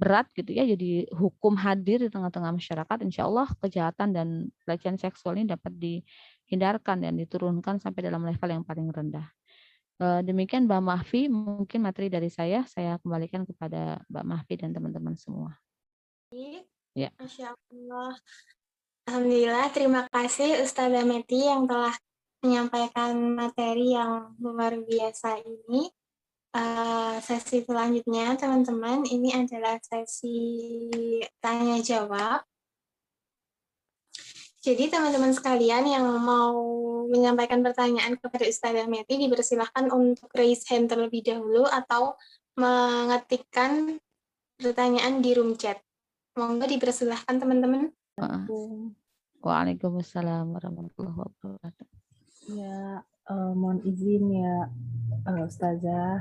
[0.00, 4.28] berat gitu ya, jadi hukum hadir di tengah-tengah masyarakat, insya Allah kejahatan dan
[4.64, 9.28] pelecehan seksual ini dapat dihindarkan dan diturunkan sampai dalam level yang paling rendah.
[10.00, 15.12] Uh, demikian Mbak Mahfi, mungkin materi dari saya, saya kembalikan kepada Mbak Mahfi dan teman-teman
[15.20, 15.52] semua.
[16.96, 17.12] Ya.
[17.20, 18.16] Masya Allah.
[19.04, 21.92] Alhamdulillah, terima kasih Ustazah Meti yang telah
[22.40, 25.88] menyampaikan materi yang luar biasa ini.
[26.50, 30.34] Uh, sesi selanjutnya, teman-teman, ini adalah sesi
[31.38, 32.42] tanya jawab.
[34.60, 36.58] Jadi teman-teman sekalian yang mau
[37.08, 42.18] menyampaikan pertanyaan kepada Ustazah Meti dipersilahkan untuk raise hand terlebih dahulu atau
[42.60, 43.96] mengetikkan
[44.60, 45.80] pertanyaan di room chat.
[46.36, 47.88] Monggo dipersilahkan teman-teman.
[49.40, 51.99] Waalaikumsalam warahmatullahi wabarakatuh.
[52.50, 54.66] Ya, uh, mohon izin ya,
[55.30, 56.18] uh, Ustazah.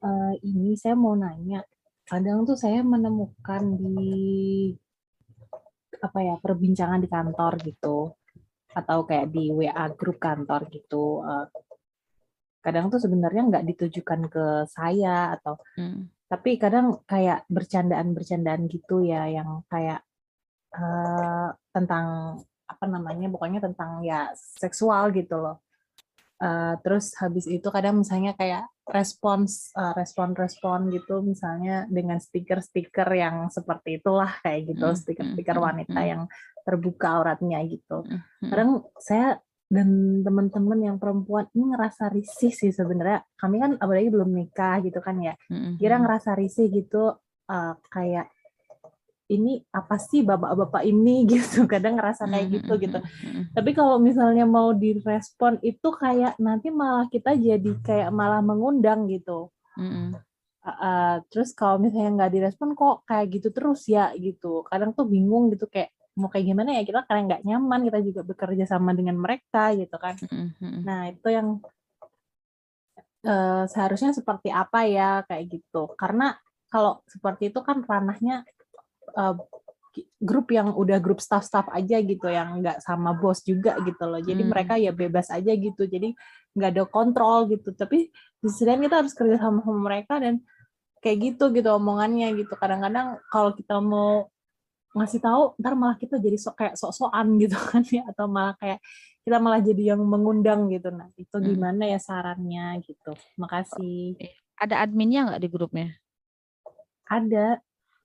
[0.00, 1.64] Uh, ini saya mau nanya,
[2.04, 4.72] kadang tuh saya menemukan di
[6.00, 8.12] apa ya perbincangan di kantor gitu,
[8.76, 11.24] atau kayak di WA grup kantor gitu.
[11.24, 11.48] Uh,
[12.60, 16.28] kadang tuh sebenarnya nggak ditujukan ke saya atau, hmm.
[16.28, 20.04] tapi kadang kayak bercandaan-bercandaan gitu ya, yang kayak
[20.76, 22.36] uh, tentang
[22.70, 25.58] apa namanya pokoknya tentang ya seksual gitu loh.
[26.40, 33.52] Uh, terus habis itu kadang misalnya kayak respons uh, respon-respon gitu misalnya dengan stiker-stiker yang
[33.52, 36.08] seperti itulah kayak gitu hmm, stiker-stiker hmm, wanita hmm.
[36.08, 36.22] yang
[36.64, 38.08] terbuka auratnya gitu.
[38.40, 39.36] Kadang saya
[39.70, 43.22] dan teman-teman yang perempuan ini ngerasa risih sih sebenarnya.
[43.38, 45.36] Kami kan apalagi belum nikah gitu kan ya.
[45.76, 47.14] Kira ngerasa risih gitu
[47.50, 48.32] uh, kayak
[49.30, 52.98] ini apa sih bapak-bapak ini gitu kadang ngerasa kayak gitu gitu.
[53.54, 59.54] tapi kalau misalnya mau direspon itu kayak nanti malah kita jadi kayak malah mengundang gitu.
[59.80, 60.12] Uh,
[60.66, 64.66] uh, terus kalau misalnya nggak direspon kok kayak gitu terus ya gitu.
[64.66, 68.20] Kadang tuh bingung gitu kayak mau kayak gimana ya kita karena nggak nyaman kita juga
[68.26, 70.18] bekerja sama dengan mereka gitu kan.
[70.84, 71.62] Nah itu yang
[73.24, 75.94] uh, seharusnya seperti apa ya kayak gitu.
[75.96, 76.36] Karena
[76.70, 78.46] kalau seperti itu kan ranahnya
[79.16, 79.36] uh,
[80.20, 84.22] grup yang udah grup staff-staff aja gitu yang nggak sama bos juga gitu loh.
[84.22, 84.50] Jadi hmm.
[84.50, 85.88] mereka ya bebas aja gitu.
[85.88, 86.14] Jadi
[86.54, 87.74] nggak ada kontrol gitu.
[87.74, 90.38] Tapi di sini kita harus kerja sama sama mereka dan
[91.02, 92.54] kayak gitu gitu omongannya gitu.
[92.54, 94.30] Kadang-kadang kalau kita mau
[94.90, 98.06] ngasih tahu ntar malah kita jadi sok kayak sok-sokan gitu kan ya.
[98.06, 98.78] Atau malah kayak
[99.26, 100.94] kita malah jadi yang mengundang gitu.
[100.94, 101.46] Nah itu hmm.
[101.50, 103.18] gimana ya sarannya gitu.
[103.42, 104.20] Makasih.
[104.60, 105.88] Ada adminnya nggak di grupnya?
[107.10, 107.58] Ada.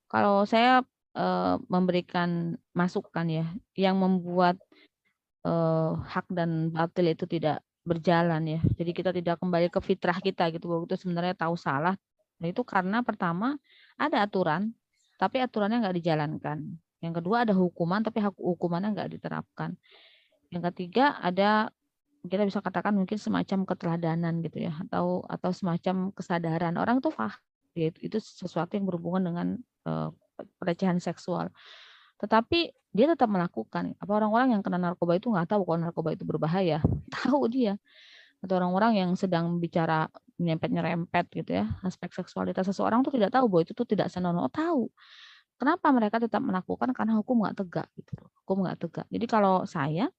[0.10, 0.82] Kalau saya
[1.16, 4.60] uh, memberikan masukan ya, yang membuat
[5.48, 8.60] uh, hak dan batil itu tidak berjalan ya.
[8.76, 11.96] Jadi kita tidak kembali ke fitrah kita gitu bahwa itu sebenarnya tahu salah.
[12.42, 13.56] Nah, itu karena pertama
[13.96, 14.76] ada aturan,
[15.16, 16.58] tapi aturannya nggak dijalankan.
[17.00, 19.78] Yang kedua ada hukuman, tapi hukumannya nggak diterapkan.
[20.52, 21.70] Yang ketiga ada
[22.26, 27.38] kita bisa katakan mungkin semacam keteladanan gitu ya, atau atau semacam kesadaran orang tuh faham
[27.76, 29.48] yaitu itu sesuatu yang berhubungan dengan
[29.84, 30.10] uh,
[30.60, 31.52] pelecehan seksual.
[32.20, 33.92] Tetapi dia tetap melakukan.
[34.00, 36.80] Apa orang-orang yang kena narkoba itu nggak tahu kalau narkoba itu berbahaya?
[37.16, 37.76] Tahu dia.
[38.40, 40.08] Atau orang-orang yang sedang bicara
[40.40, 44.48] nyerempet-nyerempet gitu ya, aspek seksualitas seseorang tuh tidak tahu bahwa itu tuh tidak senonoh.
[44.48, 44.84] Oh, tahu.
[45.56, 46.92] Kenapa mereka tetap melakukan?
[46.92, 48.16] Karena hukum nggak tegak gitu.
[48.44, 49.08] Hukum nggak tegak.
[49.08, 50.12] Jadi kalau saya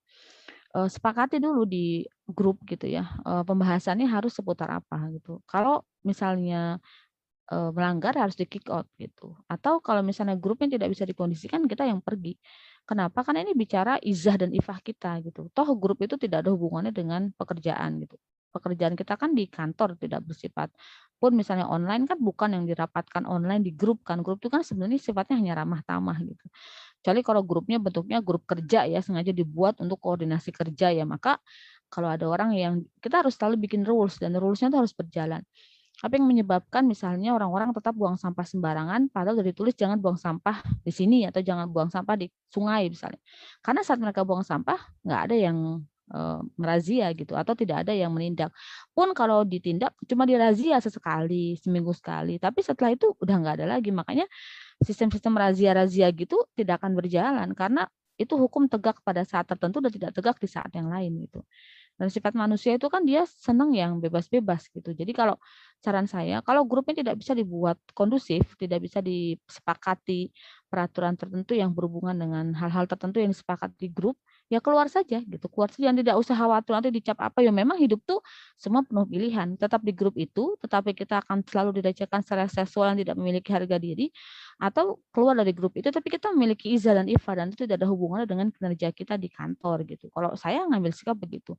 [0.76, 5.44] eh, sepakati dulu di grup gitu ya, eh, pembahasannya harus seputar apa gitu.
[5.44, 6.80] Kalau misalnya
[7.50, 9.38] melanggar harus di kick out gitu.
[9.46, 12.34] Atau kalau misalnya grupnya tidak bisa dikondisikan kita yang pergi.
[12.82, 13.22] Kenapa?
[13.22, 15.46] Karena ini bicara izah dan ifah kita gitu.
[15.54, 18.18] Toh grup itu tidak ada hubungannya dengan pekerjaan gitu.
[18.50, 20.72] Pekerjaan kita kan di kantor tidak bersifat
[21.16, 24.26] pun misalnya online kan bukan yang dirapatkan online di grup kan.
[24.26, 26.46] Grup itu kan sebenarnya sifatnya hanya ramah tamah gitu.
[26.98, 31.38] Kecuali kalau grupnya bentuknya grup kerja ya sengaja dibuat untuk koordinasi kerja ya maka
[31.86, 35.42] kalau ada orang yang kita harus selalu bikin rules dan rulesnya itu harus berjalan
[36.04, 40.60] apa yang menyebabkan misalnya orang-orang tetap buang sampah sembarangan padahal dari tulis jangan buang sampah
[40.84, 43.20] di sini atau jangan buang sampah di sungai misalnya.
[43.64, 45.80] Karena saat mereka buang sampah nggak ada yang
[46.12, 46.18] e,
[46.60, 48.52] merazia gitu atau tidak ada yang menindak.
[48.92, 52.36] Pun kalau ditindak cuma dirazia sesekali seminggu sekali.
[52.36, 53.88] Tapi setelah itu udah nggak ada lagi.
[53.88, 54.28] Makanya
[54.84, 60.10] sistem-sistem razia-razia gitu tidak akan berjalan karena itu hukum tegak pada saat tertentu dan tidak
[60.16, 61.44] tegak di saat yang lain gitu.
[61.96, 64.92] Dan sifat manusia itu kan dia senang yang bebas-bebas gitu.
[64.92, 65.40] Jadi kalau
[65.80, 70.28] saran saya, kalau grupnya tidak bisa dibuat kondusif, tidak bisa disepakati
[70.68, 74.18] peraturan tertentu yang berhubungan dengan hal-hal tertentu yang disepakati di grup,
[74.52, 75.46] ya keluar saja gitu.
[75.48, 75.88] Keluar saja.
[75.94, 77.40] Tidak usah khawatir nanti dicap apa.
[77.40, 78.20] Ya memang hidup tuh
[78.60, 79.56] semua penuh pilihan.
[79.56, 83.80] Tetap di grup itu tetapi kita akan selalu dilecehkan secara seksual yang tidak memiliki harga
[83.80, 84.12] diri
[84.56, 87.88] atau keluar dari grup itu tapi kita memiliki izah dan ifa dan itu tidak ada
[87.92, 91.52] hubungannya dengan kinerja kita di kantor gitu kalau saya ngambil sikap begitu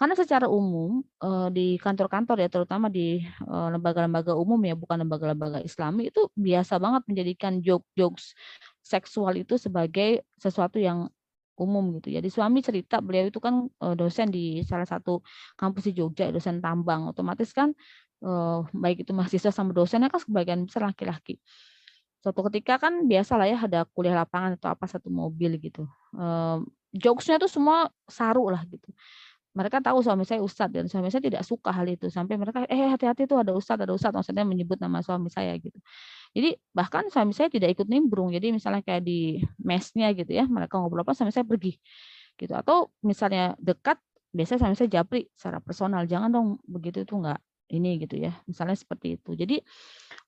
[0.00, 5.60] karena secara umum eh, di kantor-kantor ya terutama di eh, lembaga-lembaga umum ya bukan lembaga-lembaga
[5.60, 8.32] Islami itu biasa banget menjadikan joke-jokes
[8.80, 11.12] seksual itu sebagai sesuatu yang
[11.58, 12.14] umum gitu.
[12.14, 15.20] Jadi suami cerita beliau itu kan uh, dosen di salah satu
[15.58, 17.10] kampus di Jogja, dosen tambang.
[17.10, 17.74] Otomatis kan
[18.74, 21.38] baik itu mahasiswa sama dosennya kan sebagian besar laki-laki.
[22.28, 25.88] Suatu ketika kan biasa lah ya ada kuliah lapangan atau apa satu mobil gitu.
[26.12, 26.60] Uh,
[26.92, 28.92] jokesnya tuh semua saru lah gitu.
[29.56, 32.12] Mereka tahu suami saya ustadz dan suami saya tidak suka hal itu.
[32.12, 34.12] Sampai mereka eh hati-hati tuh ada ustadz ada ustadz.
[34.12, 35.80] Maksudnya menyebut nama suami saya gitu.
[36.36, 38.28] Jadi bahkan suami saya tidak ikut nimbrung.
[38.28, 41.80] Jadi misalnya kayak di mesnya gitu ya mereka ngobrol apa suami saya pergi
[42.36, 42.52] gitu.
[42.52, 43.96] Atau misalnya dekat
[44.36, 48.76] biasanya suami saya japri secara personal jangan dong begitu itu enggak ini gitu ya misalnya
[48.76, 49.60] seperti itu jadi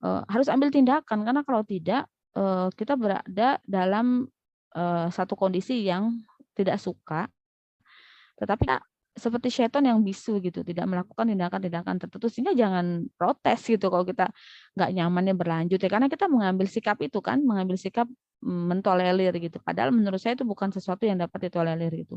[0.04, 4.28] uh, harus ambil tindakan karena kalau tidak uh, kita berada dalam
[4.76, 6.20] uh, satu kondisi yang
[6.54, 7.28] tidak suka
[8.40, 8.64] tetapi
[9.20, 14.32] seperti setan yang bisu gitu, tidak melakukan tindakan-tindakan tertentu sehingga jangan protes gitu kalau kita
[14.78, 18.08] nggak nyamannya berlanjut ya karena kita mengambil sikap itu kan, mengambil sikap
[18.40, 19.58] mm, mentolerir gitu.
[19.60, 22.16] Padahal menurut saya itu bukan sesuatu yang dapat ditolerir itu.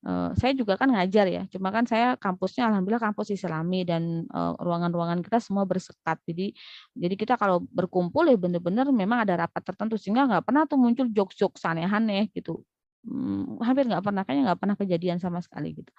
[0.00, 5.20] Uh, saya juga kan ngajar ya, cuma kan saya kampusnya alhamdulillah kampus Islami dan ruangan-ruangan
[5.20, 6.16] uh, kita semua bersekat.
[6.24, 6.56] Jadi
[6.96, 11.04] jadi kita kalau berkumpul ya benar-benar memang ada rapat tertentu sehingga nggak pernah tuh muncul
[11.12, 12.64] jokes-jokes aneh-aneh gitu.
[13.04, 15.92] Hmm, hampir nggak pernah kayaknya nggak pernah kejadian sama sekali gitu.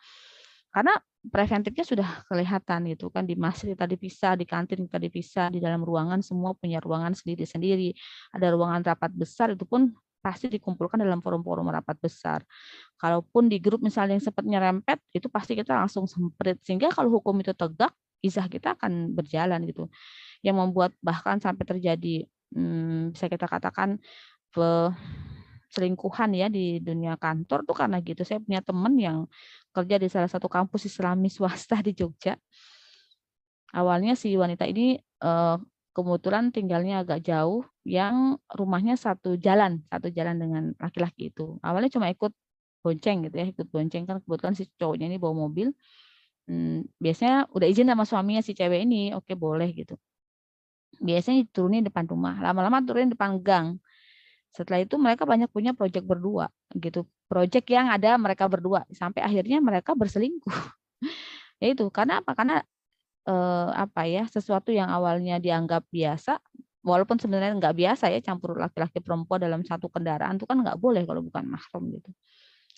[0.74, 5.62] Karena preventifnya sudah kelihatan gitu kan di masjid kita dipisah, di kantin kita dipisah, di
[5.62, 7.94] dalam ruangan semua punya ruangan sendiri-sendiri.
[8.34, 12.46] Ada ruangan rapat besar itu pun pasti dikumpulkan dalam forum-forum rapat besar.
[12.96, 16.62] Kalaupun di grup misalnya yang sempat nyerempet, itu pasti kita langsung semprit.
[16.62, 17.92] Sehingga kalau hukum itu tegak,
[18.22, 19.90] izah kita akan berjalan gitu.
[20.46, 23.98] Yang membuat bahkan sampai terjadi, hmm, bisa kita katakan,
[25.72, 28.22] selingkuhan ya di dunia kantor tuh karena gitu.
[28.28, 29.18] Saya punya teman yang
[29.72, 32.36] kerja di salah satu kampus Islami swasta di Jogja.
[33.72, 35.56] Awalnya si wanita ini uh,
[35.96, 41.60] kebetulan tinggalnya agak jauh, yang rumahnya satu jalan, satu jalan dengan laki-laki itu.
[41.66, 42.32] Awalnya cuma ikut
[42.82, 45.74] bonceng gitu ya, ikut bonceng kan kebetulan si cowoknya ini bawa mobil.
[46.50, 49.96] Hmm, biasanya udah izin sama suaminya si cewek ini, oke boleh gitu.
[51.02, 53.82] Biasanya turunin depan rumah, lama-lama turunin depan gang.
[54.52, 57.08] Setelah itu mereka banyak punya proyek berdua gitu.
[57.32, 60.52] Proyek yang ada mereka berdua sampai akhirnya mereka berselingkuh.
[61.64, 62.36] ya itu karena apa?
[62.36, 62.60] Karena
[63.28, 64.24] eh, apa ya?
[64.30, 66.40] Sesuatu yang awalnya dianggap biasa
[66.82, 71.06] walaupun sebenarnya nggak biasa ya campur laki-laki perempuan dalam satu kendaraan itu kan nggak boleh
[71.06, 72.10] kalau bukan mahram gitu.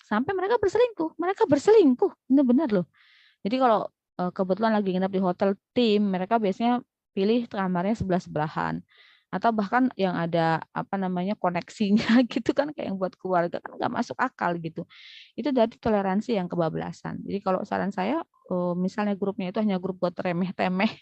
[0.04, 2.86] Sampai mereka berselingkuh, mereka berselingkuh, benar-benar loh.
[3.44, 3.88] Jadi kalau
[4.20, 6.84] eh, kebetulan lagi nginep di hotel tim, mereka biasanya
[7.14, 8.82] pilih kamarnya sebelah sebelahan
[9.34, 13.90] atau bahkan yang ada apa namanya koneksinya gitu kan kayak yang buat keluarga kan nggak
[13.90, 14.86] masuk akal gitu.
[15.34, 17.26] Itu dari toleransi yang kebablasan.
[17.26, 18.22] Jadi kalau saran saya
[18.54, 20.94] eh, misalnya grupnya itu hanya grup buat remeh temeh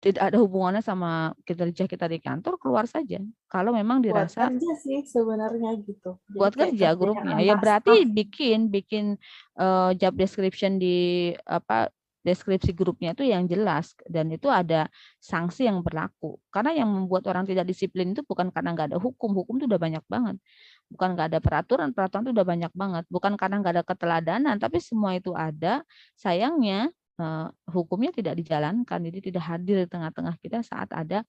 [0.00, 3.20] tidak ada hubungannya sama kinerja kita di kantor keluar saja.
[3.50, 6.16] Kalau memang dirasa buat kerja sih sebenarnya gitu.
[6.30, 7.36] Jadi buat kerja grupnya.
[7.42, 9.20] ya berarti bikin bikin
[9.60, 14.88] uh, job description di apa deskripsi grupnya itu yang jelas dan itu ada
[15.20, 16.36] sanksi yang berlaku.
[16.52, 19.80] Karena yang membuat orang tidak disiplin itu bukan karena nggak ada hukum, hukum itu udah
[19.80, 20.36] banyak banget.
[20.92, 23.04] Bukan nggak ada peraturan, peraturan itu udah banyak banget.
[23.08, 25.82] Bukan karena nggak ada keteladanan, tapi semua itu ada.
[26.18, 31.24] Sayangnya eh, hukumnya tidak dijalankan, jadi tidak hadir di tengah-tengah kita saat ada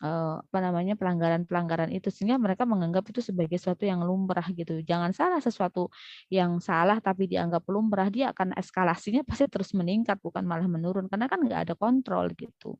[0.00, 4.80] apa namanya pelanggaran-pelanggaran itu sehingga mereka menganggap itu sebagai sesuatu yang lumrah gitu.
[4.86, 5.90] Jangan salah sesuatu
[6.32, 11.26] yang salah tapi dianggap lumrah dia akan eskalasinya pasti terus meningkat bukan malah menurun karena
[11.28, 12.78] kan nggak ada kontrol gitu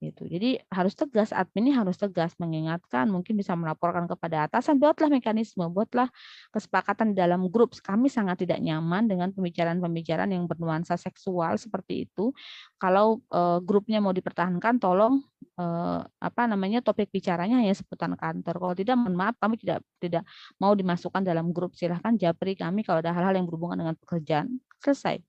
[0.00, 0.24] gitu.
[0.24, 5.68] Jadi harus tegas, admin ini harus tegas mengingatkan, mungkin bisa melaporkan kepada atasan, buatlah mekanisme,
[5.68, 6.08] buatlah
[6.50, 7.76] kesepakatan dalam grup.
[7.76, 12.32] Kami sangat tidak nyaman dengan pembicaraan-pembicaraan yang bernuansa seksual seperti itu.
[12.80, 15.20] Kalau uh, grupnya mau dipertahankan, tolong
[15.60, 18.56] uh, apa namanya topik bicaranya hanya seputar kantor.
[18.56, 20.24] Kalau tidak, mohon maaf, kami tidak tidak
[20.56, 21.76] mau dimasukkan dalam grup.
[21.76, 24.48] Silahkan japri kami kalau ada hal-hal yang berhubungan dengan pekerjaan.
[24.80, 25.20] Selesai.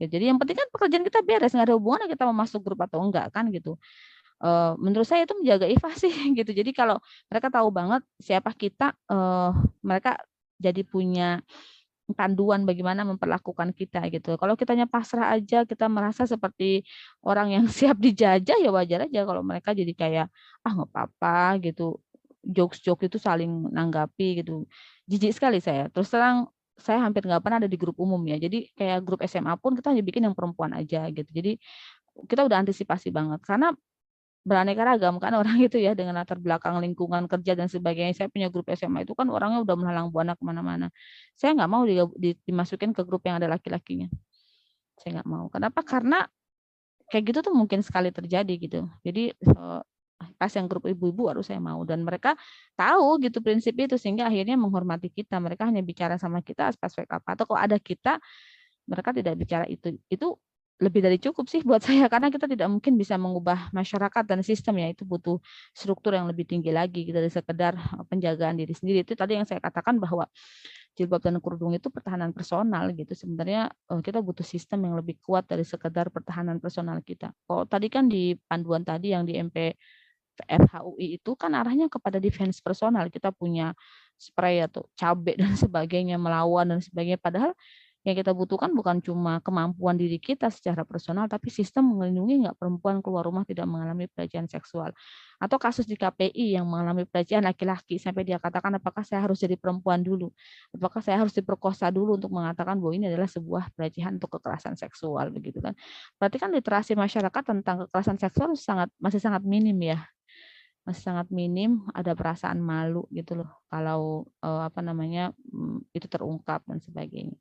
[0.00, 2.80] Ya, jadi yang penting kan pekerjaan kita beres, nggak ada hubungan kita mau masuk grup
[2.86, 3.78] atau enggak kan gitu.
[4.44, 6.50] eh, menurut saya itu menjaga ifah sih gitu.
[6.54, 6.96] Jadi kalau
[7.30, 9.50] mereka tahu banget siapa kita, eh,
[9.86, 10.10] mereka
[10.62, 11.42] jadi punya
[12.18, 14.36] panduan bagaimana memperlakukan kita gitu.
[14.36, 16.84] Kalau kitanya pasrah aja, kita merasa seperti
[17.24, 20.26] orang yang siap dijajah ya wajar aja kalau mereka jadi kayak
[20.64, 21.82] ah nggak apa-apa gitu.
[22.44, 24.68] Jokes-jokes itu saling nanggapi gitu.
[25.08, 25.88] Jijik sekali saya.
[25.88, 28.36] Terus terang saya hampir nggak pernah ada di grup umum ya.
[28.38, 31.30] Jadi kayak grup SMA pun kita hanya bikin yang perempuan aja gitu.
[31.30, 31.58] Jadi
[32.30, 33.74] kita udah antisipasi banget karena
[34.44, 38.14] beraneka ragam kan orang itu ya dengan latar belakang lingkungan kerja dan sebagainya.
[38.14, 40.90] Saya punya grup SMA itu kan orangnya udah melalang buana ke mana-mana.
[41.38, 44.10] Saya nggak mau di, di, dimasukin ke grup yang ada laki-lakinya.
[44.98, 45.46] Saya nggak mau.
[45.50, 45.80] Kenapa?
[45.82, 46.22] Karena
[47.08, 48.80] kayak gitu tuh mungkin sekali terjadi gitu.
[49.06, 49.80] Jadi eh,
[50.38, 52.36] pas yang grup ibu-ibu harus saya mau dan mereka
[52.78, 55.36] tahu gitu prinsip itu sehingga akhirnya menghormati kita.
[55.38, 58.22] Mereka hanya bicara sama kita aspek apa atau kalau ada kita
[58.88, 59.96] mereka tidak bicara itu.
[60.08, 60.38] Itu
[60.82, 64.82] lebih dari cukup sih buat saya karena kita tidak mungkin bisa mengubah masyarakat dan sistem
[64.82, 65.38] ya itu butuh
[65.70, 69.46] struktur yang lebih tinggi lagi gitu, dari sekedar eh, penjagaan diri sendiri itu tadi yang
[69.46, 70.26] saya katakan bahwa
[70.94, 75.46] jilbab dan kerudung itu pertahanan personal gitu sebenarnya eh, kita butuh sistem yang lebih kuat
[75.46, 77.30] dari sekedar pertahanan personal kita.
[77.46, 79.78] Kalau tadi kan di panduan tadi yang di MP
[80.42, 83.76] FHUI itu kan arahnya kepada defense personal kita punya
[84.18, 87.20] spray atau cabai dan sebagainya melawan dan sebagainya.
[87.20, 87.52] Padahal
[88.04, 93.00] yang kita butuhkan bukan cuma kemampuan diri kita secara personal, tapi sistem melindungi nggak perempuan
[93.00, 94.92] keluar rumah tidak mengalami pelecehan seksual.
[95.40, 99.56] Atau kasus di KPI yang mengalami pelecehan laki-laki, sampai dia katakan apakah saya harus jadi
[99.56, 100.28] perempuan dulu?
[100.76, 105.32] Apakah saya harus diperkosa dulu untuk mengatakan bahwa ini adalah sebuah pelecehan untuk kekerasan seksual
[105.32, 105.72] begitu kan.
[106.20, 110.04] Berarti kan literasi masyarakat tentang kekerasan seksual sangat masih sangat minim ya
[110.84, 116.60] masih sangat minim ada perasaan malu gitu loh kalau eh, apa namanya mm, itu terungkap
[116.68, 117.40] dan sebagainya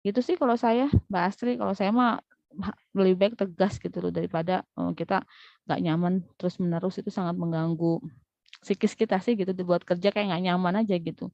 [0.00, 1.52] Gitu sih kalau saya, Mbak Astri.
[1.60, 2.20] Kalau saya mah
[2.98, 5.22] lebih baik tegas gitu loh daripada uh, kita
[5.70, 8.02] nggak nyaman terus menerus itu sangat mengganggu
[8.58, 11.30] psikis kita sih gitu dibuat kerja kayak nggak nyaman aja gitu.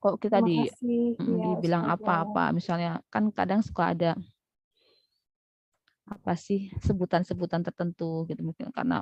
[0.00, 0.72] Kok kita di ya,
[1.16, 4.16] dibilang apa-apa misalnya kan kadang suka ada
[6.04, 9.00] apa sih sebutan-sebutan tertentu gitu mungkin karena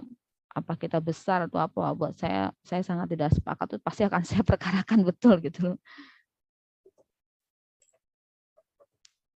[0.53, 4.43] apa kita besar atau apa buat saya saya sangat tidak sepakat itu pasti akan saya
[4.47, 5.79] perkarakan betul gitu loh.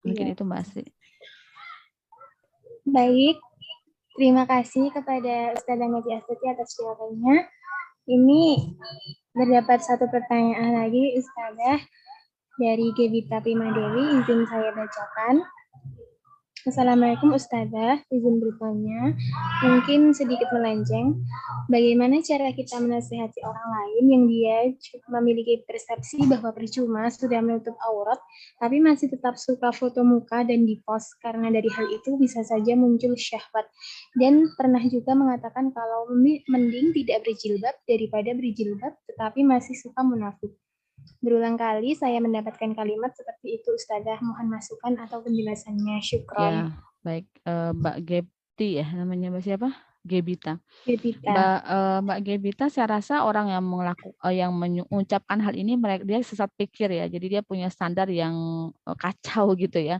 [0.06, 0.34] Mungkin iya.
[0.38, 0.86] itu Mbak Asri.
[2.86, 3.42] Baik,
[4.14, 7.50] terima kasih kepada Ustazah Nati Astuti atas jawabannya.
[8.06, 8.44] Ini
[9.34, 11.82] terdapat satu pertanyaan lagi Ustazah
[12.62, 15.42] dari Gebita Pimadewi, izin saya bacakan.
[16.66, 19.14] Assalamualaikum Ustazah, izin bertanya,
[19.62, 21.14] mungkin sedikit melenceng,
[21.70, 24.58] bagaimana cara kita menasihati orang lain yang dia
[25.14, 28.18] memiliki persepsi bahwa percuma sudah menutup aurat,
[28.58, 33.14] tapi masih tetap suka foto muka dan dipost, karena dari hal itu bisa saja muncul
[33.14, 33.70] syahwat.
[34.18, 36.10] Dan pernah juga mengatakan kalau
[36.50, 40.50] mending tidak berjilbab daripada berjilbab, tetapi masih suka munafik.
[41.26, 44.22] Berulang kali saya mendapatkan kalimat seperti itu, Ustazah.
[44.22, 45.98] Mohon masukan atau penjelasannya.
[45.98, 46.54] Syukron.
[46.54, 46.62] Ya,
[47.02, 47.26] baik.
[47.42, 49.74] Uh, Mbak Gepti ya, namanya Mbak siapa?
[50.06, 50.62] Gebita.
[50.86, 51.34] Gebita.
[51.34, 56.06] Mbak, uh, Mbak Gebita, saya rasa orang yang melakukan uh, yang mengucapkan hal ini mereka
[56.06, 57.10] dia sesat pikir ya.
[57.10, 59.98] Jadi dia punya standar yang uh, kacau gitu ya.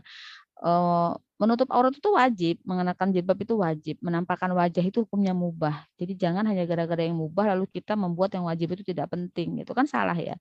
[0.62, 5.84] Uh, menutup aurat itu wajib, mengenakan jilbab itu wajib, menampakkan wajah itu hukumnya mubah.
[5.98, 9.58] Jadi jangan hanya gara-gara yang mubah lalu kita membuat yang wajib itu tidak penting.
[9.60, 10.38] Itu kan salah ya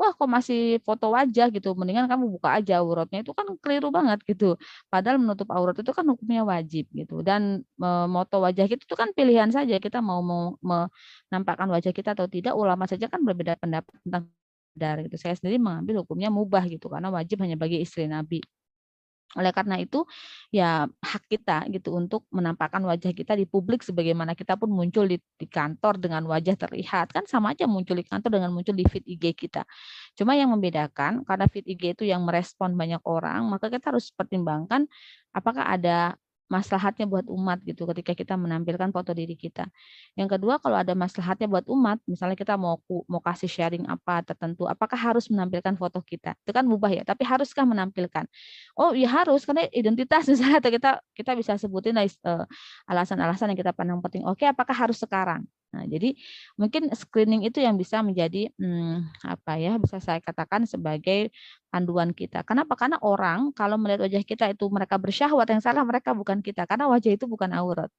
[0.00, 4.18] wah kok masih foto wajah gitu, mendingan kamu buka aja auratnya itu kan keliru banget
[4.24, 4.56] gitu.
[4.88, 7.20] Padahal menutup aurat itu kan hukumnya wajib gitu.
[7.20, 7.68] Dan
[8.08, 10.48] moto wajah kita itu kan pilihan saja kita mau, mau
[11.28, 12.56] menampakkan wajah kita atau tidak.
[12.56, 14.24] Ulama saja kan berbeda pendapat tentang
[14.72, 15.16] dari itu.
[15.20, 18.40] Saya sendiri mengambil hukumnya mubah gitu karena wajib hanya bagi istri Nabi.
[19.38, 20.02] Oleh karena itu,
[20.50, 25.22] ya hak kita gitu untuk menampakkan wajah kita di publik sebagaimana kita pun muncul di,
[25.38, 27.14] di kantor dengan wajah terlihat.
[27.14, 29.62] Kan sama aja muncul di kantor dengan muncul di feed IG kita.
[30.18, 34.90] Cuma yang membedakan karena feed IG itu yang merespon banyak orang, maka kita harus pertimbangkan
[35.30, 36.18] apakah ada
[36.50, 39.70] maslahatnya buat umat gitu ketika kita menampilkan foto diri kita.
[40.18, 44.66] Yang kedua kalau ada maslahatnya buat umat, misalnya kita mau mau kasih sharing apa tertentu,
[44.66, 46.34] apakah harus menampilkan foto kita?
[46.42, 48.26] Itu kan mubah ya, tapi haruskah menampilkan?
[48.74, 52.10] Oh, ya harus karena identitas misalnya kita kita bisa sebutin eh,
[52.90, 54.26] alasan-alasan yang kita pandang penting.
[54.26, 55.46] Oke, apakah harus sekarang?
[55.70, 56.18] Nah, jadi
[56.58, 61.30] mungkin screening itu yang bisa menjadi hmm, apa ya bisa saya katakan sebagai
[61.70, 62.42] panduan kita.
[62.42, 62.74] Kenapa?
[62.74, 66.90] Karena orang kalau melihat wajah kita itu mereka bersyahwat yang salah mereka bukan kita karena
[66.90, 67.90] wajah itu bukan aurat.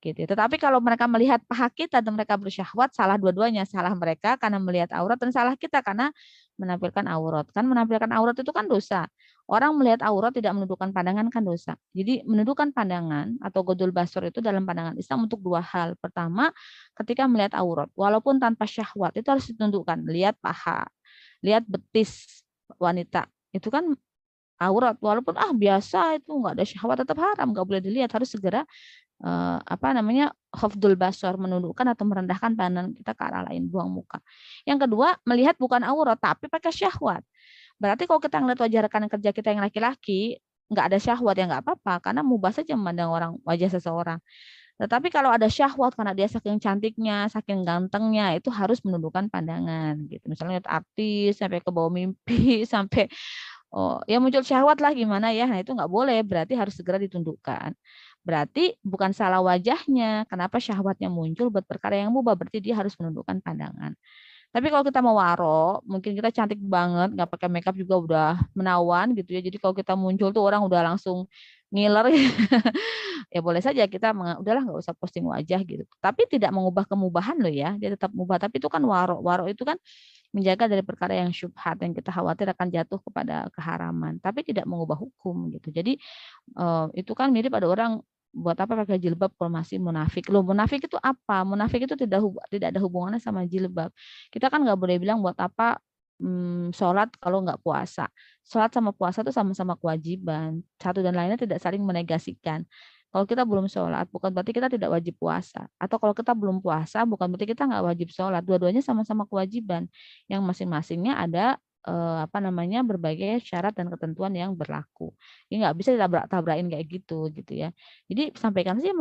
[0.00, 0.24] Gitu.
[0.24, 4.88] Tetapi kalau mereka melihat paha kita dan mereka bersyahwat salah dua-duanya, salah mereka karena melihat
[4.96, 6.08] aurat dan salah kita karena
[6.56, 7.44] menampilkan aurat.
[7.52, 9.04] Kan menampilkan aurat itu kan dosa.
[9.50, 11.74] Orang melihat aurat tidak menundukkan pandangan kan dosa.
[11.90, 15.98] Jadi menundukkan pandangan atau godul basur itu dalam pandangan Islam untuk dua hal.
[15.98, 16.54] Pertama,
[16.94, 20.06] ketika melihat aurat, walaupun tanpa syahwat itu harus ditundukkan.
[20.06, 20.86] Lihat paha,
[21.42, 22.46] lihat betis
[22.78, 23.26] wanita.
[23.50, 23.90] Itu kan
[24.60, 28.68] aurat walaupun ah biasa itu nggak ada syahwat tetap haram nggak boleh dilihat harus segera
[29.24, 34.20] uh, apa namanya hafdul basor menundukkan atau merendahkan pandangan kita ke arah lain buang muka
[34.68, 37.24] yang kedua melihat bukan aurat tapi pakai syahwat
[37.80, 40.36] Berarti kalau kita ngeliat wajah rekan kerja kita yang laki-laki,
[40.70, 44.20] nggak ada syahwat ya nggak apa-apa, karena mubah saja memandang orang wajah seseorang.
[44.80, 50.24] Tetapi kalau ada syahwat karena dia saking cantiknya, saking gantengnya, itu harus menundukkan pandangan gitu.
[50.32, 53.08] Misalnya lihat artis sampai ke bawah mimpi, sampai
[53.74, 57.76] oh ya muncul syahwat lah gimana ya, nah itu nggak boleh, berarti harus segera ditundukkan.
[58.24, 63.40] Berarti bukan salah wajahnya, kenapa syahwatnya muncul buat perkara yang mubah, berarti dia harus menundukkan
[63.44, 63.96] pandangan.
[64.50, 68.28] Tapi kalau kita mau waro, mungkin kita cantik banget, nggak pakai makeup juga udah
[68.58, 69.40] menawan gitu ya.
[69.46, 71.30] Jadi kalau kita muncul tuh orang udah langsung
[71.70, 72.10] ngiler.
[73.34, 75.86] ya boleh saja kita udahlah nggak usah posting wajah gitu.
[76.02, 77.78] Tapi tidak mengubah kemubahan loh ya.
[77.78, 78.42] Dia tetap mubah.
[78.42, 79.22] Tapi itu kan waro.
[79.22, 79.78] Waro itu kan
[80.34, 84.18] menjaga dari perkara yang syubhat yang kita khawatir akan jatuh kepada keharaman.
[84.18, 85.70] Tapi tidak mengubah hukum gitu.
[85.70, 85.94] Jadi
[86.58, 90.30] eh, itu kan mirip ada orang buat apa pakai jilbab kalau masih munafik?
[90.30, 91.42] Loh, munafik itu apa?
[91.42, 93.90] Munafik itu tidak tidak ada hubungannya sama jilbab.
[94.30, 95.82] Kita kan nggak boleh bilang buat apa
[96.22, 98.06] hmm, sholat kalau nggak puasa.
[98.46, 100.62] Sholat sama puasa itu sama-sama kewajiban.
[100.78, 102.62] Satu dan lainnya tidak saling menegasikan.
[103.10, 105.66] Kalau kita belum sholat, bukan berarti kita tidak wajib puasa.
[105.82, 108.46] Atau kalau kita belum puasa, bukan berarti kita nggak wajib sholat.
[108.46, 109.90] Dua-duanya sama-sama kewajiban.
[110.30, 111.58] Yang masing-masingnya ada
[111.88, 115.12] eh, apa namanya berbagai syarat dan ketentuan yang berlaku.
[115.48, 117.68] Ini nggak bisa ditabrak-tabrakin kayak gitu gitu ya.
[118.10, 118.92] Jadi sampaikan saja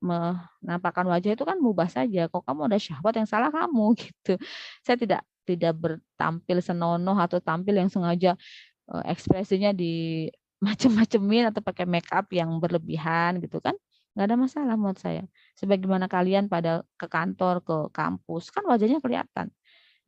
[0.00, 2.28] menampakkan wajah itu kan mubah saja.
[2.32, 4.32] Kok kamu ada syahwat yang salah kamu gitu.
[4.84, 8.36] Saya tidak tidak bertampil senonoh atau tampil yang sengaja
[8.92, 10.26] eh, ekspresinya di
[10.66, 13.72] macem-macemin atau pakai make up yang berlebihan gitu kan
[14.10, 15.22] nggak ada masalah menurut saya
[15.54, 19.54] sebagaimana kalian pada ke kantor ke kampus kan wajahnya kelihatan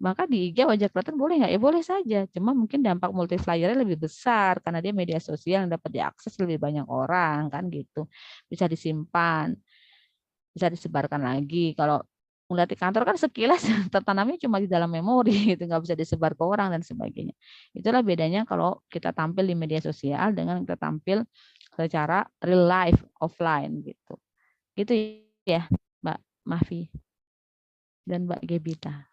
[0.02, 1.52] maka di IG wajah kelihatan boleh nggak?
[1.54, 2.18] Ya boleh saja.
[2.34, 6.86] Cuma mungkin dampak multipliernya lebih besar karena dia media sosial yang dapat diakses lebih banyak
[6.90, 8.10] orang kan gitu.
[8.50, 9.54] Bisa disimpan,
[10.50, 11.78] bisa disebarkan lagi.
[11.78, 12.02] Kalau
[12.50, 13.62] melihat di kantor kan sekilas
[13.94, 17.38] tertanamnya cuma di dalam memori itu nggak bisa disebar ke orang dan sebagainya.
[17.70, 21.22] Itulah bedanya kalau kita tampil di media sosial dengan kita tampil
[21.78, 24.18] secara real life offline gitu.
[24.74, 24.92] Gitu
[25.46, 25.70] ya,
[26.02, 26.18] Mbak
[26.50, 26.90] Mafi
[28.02, 29.11] dan Mbak Gebita.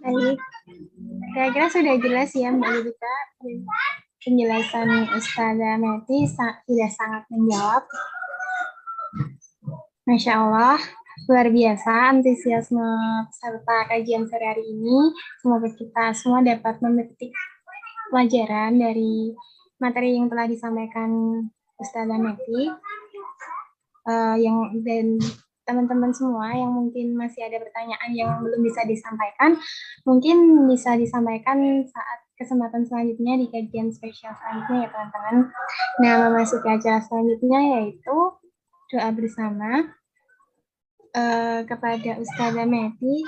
[0.00, 0.40] Baik,
[1.36, 3.14] kira-kira sudah jelas ya Mbak Yudita.
[4.24, 7.84] Penjelasan Ustazah Meti sudah sangat menjawab.
[10.08, 10.80] Masya Allah,
[11.28, 12.88] luar biasa antusiasme
[13.28, 15.12] peserta kajian sore hari ini.
[15.44, 17.36] Semoga kita semua dapat memetik
[18.08, 19.36] pelajaran dari
[19.76, 21.10] materi yang telah disampaikan
[21.76, 22.72] Ustazah Meti.
[24.08, 25.20] Uh, yang dan
[25.70, 29.54] teman-teman semua yang mungkin masih ada pertanyaan yang belum bisa disampaikan,
[30.02, 35.36] mungkin bisa disampaikan saat kesempatan selanjutnya di kajian spesial selanjutnya ya teman-teman.
[36.02, 38.16] Nah, memasuki acara selanjutnya yaitu
[38.90, 39.70] doa bersama
[41.14, 43.22] uh, kepada Ustazah Meti.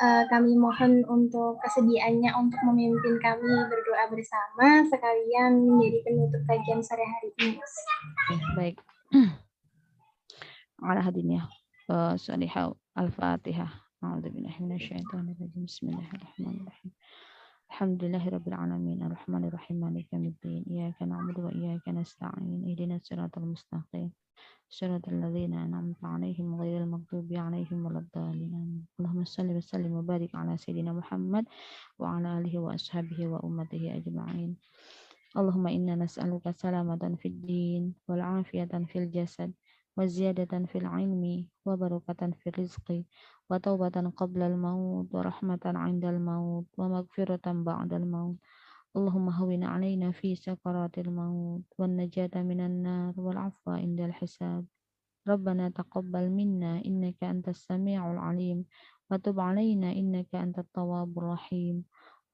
[0.00, 7.04] Uh, kami mohon untuk kesediaannya untuk memimpin kami berdoa bersama sekalian menjadi penutup kajian sore
[7.04, 7.60] hari ini.
[8.56, 8.76] Baik.
[10.80, 11.59] Hadinya.
[12.16, 13.68] صالحة الفاتحة.
[14.04, 15.64] أعوذ بالله من الشيطان الرجيم.
[15.64, 16.92] بسم الله الرحمن الرحيم.
[17.70, 19.02] الحمد لله رب العالمين.
[19.02, 19.76] الرحمن الرحيم.
[19.80, 20.64] مالك يوم الدين.
[20.70, 22.62] إياك نعبد وإياك نستعين.
[22.68, 24.10] اهدنا الصراط المستقيم.
[24.68, 28.86] صراط الذين أنعمت عليهم غير المغضوب عليهم ولا الضالين.
[29.00, 31.44] اللهم صل وسلم وبارك على سيدنا محمد
[31.98, 34.56] وعلى آله وأصحابه وأمته أجمعين.
[35.36, 39.52] اللهم إنا نسألك سلامة في الدين والعافية في الجسد.
[39.96, 43.04] وزيادة في العلم وبركة في الرزق
[43.50, 48.36] وتوبة قبل الموت ورحمة عند الموت ومغفرة بعد الموت.
[48.96, 54.64] اللهم هون علينا في سكرات الموت والنجاة من النار والعفو عند الحساب.
[55.28, 58.64] ربنا تقبل منا إنك أنت السميع العليم
[59.10, 61.84] وتب علينا إنك أنت التواب الرحيم.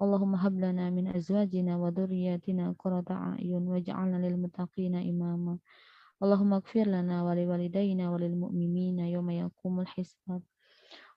[0.03, 5.59] اللهم هب لنا من أزواجنا وذرياتنا قرة أعين واجعلنا للمتقين إماما.
[6.23, 10.43] اللهم اغفر لنا ولوالدينا وللمؤمنين يوم يقوم الحساب.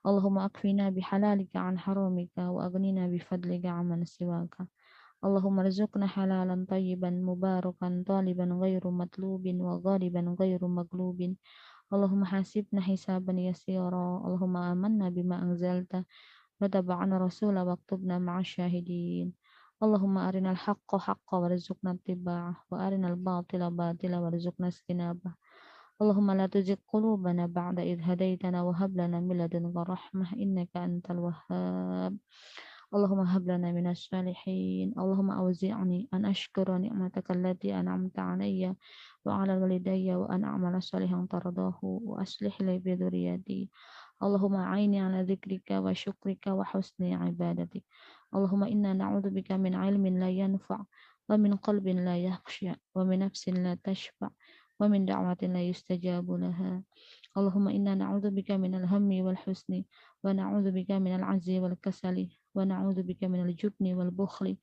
[0.05, 4.55] اللهم أكفنا بحلالك عن حرامك وأغننا بفضلك عمن سواك.
[5.25, 11.35] اللهم ارزقنا حلالا طيبا مباركا طالبا غير مطلوب وغالبا غير مغلوب.
[11.93, 14.23] اللهم حاسبنا حسابا يسيرا.
[14.27, 16.05] اللهم آمنا بما أنزلت.
[16.61, 19.33] وتبعنا رسول واكتبنا مع الشاهدين.
[19.83, 25.33] اللهم أرنا الحق حقا وارزقنا اتباعه وأرنا الباطل باطلا وارزقنا اجتنابه.
[26.01, 32.17] اللهم لا تزغ قلوبنا بعد إذ هديتنا وهب لنا من لدنك رحمة إنك أنت الوهاب.
[32.93, 34.93] اللهم هب لنا من الصالحين.
[34.99, 38.75] اللهم أوزعني أن أشكر نعمتك التي أنعمت علي
[39.25, 43.69] وعلى والدي وأن أعمل صالحا ترضاه وأصلح لي بذريتي.
[44.23, 47.83] اللهم أعيني على ذكرك وشكرك وحسن عبادتك.
[48.35, 50.83] اللهم إنا نعوذ بك من علم لا ينفع
[51.29, 54.29] ومن قلب لا يخشع ومن نفس لا تشفع
[54.79, 56.83] ومن دعوة لا يستجاب لها.
[57.37, 59.83] اللهم إنا نعوذ بك من الهم والحزن
[60.23, 64.57] ونعوذ بك من العجز والكسل ونعوذ بك من الجبن والبخل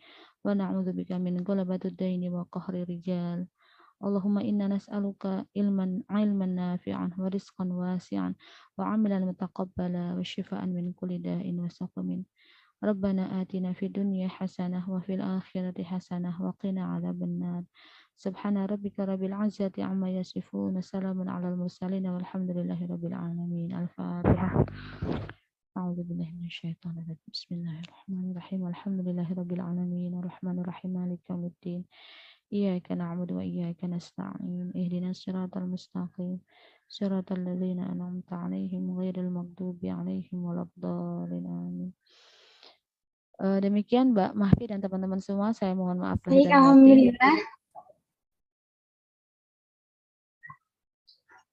[0.44, 3.46] ونعوذ بك من غلبة الدين وقهر الرجال.
[4.04, 8.34] اللهم إنا نسألك علما علما نافعا ورزقا واسعا
[8.78, 12.22] وعملا متقبلا وشفاء من كل داء وسقم.
[12.84, 17.64] ربنا آتنا في الدنيا حسنة وفي الآخرة حسنة وقنا عذاب النار.
[18.16, 23.76] سبحان ربك رب العزة عما يصفون سلام على المرسلين والحمد لله رب العالمين.
[23.76, 24.66] الفاتحة.
[25.76, 27.28] أعوذ بالله من الشيطان الرجيم.
[27.32, 28.66] بسم الله الرحمن الرحيم.
[28.66, 30.18] الحمد لله رب العالمين.
[30.18, 30.90] الرحمن الرحيم.
[30.90, 31.84] مالك يوم الدين.
[32.52, 34.72] إياك نعبد وإياك نستعين.
[34.76, 36.40] اهدنا الصراط المستقيم.
[36.88, 41.46] صراط الذين أنعمت عليهم غير المغضوب عليهم ولا الضالين.
[41.46, 41.92] آمين.
[43.36, 47.36] Uh, demikian Mbak Mahfi dan teman-teman semua, saya mohon maaf Baik, Alhamdulillah.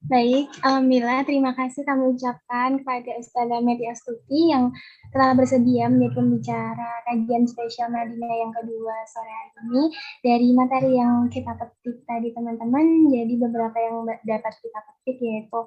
[0.04, 4.68] Baik, Alhamdulillah terima kasih kami ucapkan kepada Ustazah Meti Astuti yang
[5.16, 9.82] telah bersedia menjadi pembicara kajian spesial Madinah yang kedua sore hari ini.
[10.20, 15.60] Dari materi yang kita petik tadi teman-teman, jadi beberapa yang dapat kita petik yaitu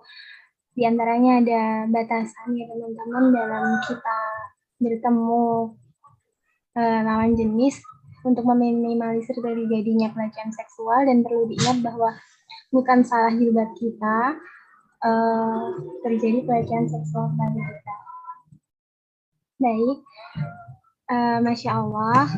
[0.77, 4.17] di antaranya ada batasan ya teman-teman dalam kita
[4.77, 5.73] bertemu
[6.77, 7.81] uh, lawan jenis
[8.21, 12.13] untuk meminimalisir terjadinya pelecehan seksual dan perlu diingat bahwa
[12.69, 14.37] bukan salah jilbab kita
[15.01, 15.61] uh,
[16.05, 17.95] terjadi pelecehan seksual pada kita.
[19.57, 19.97] Baik,
[21.09, 22.29] uh, masya Allah.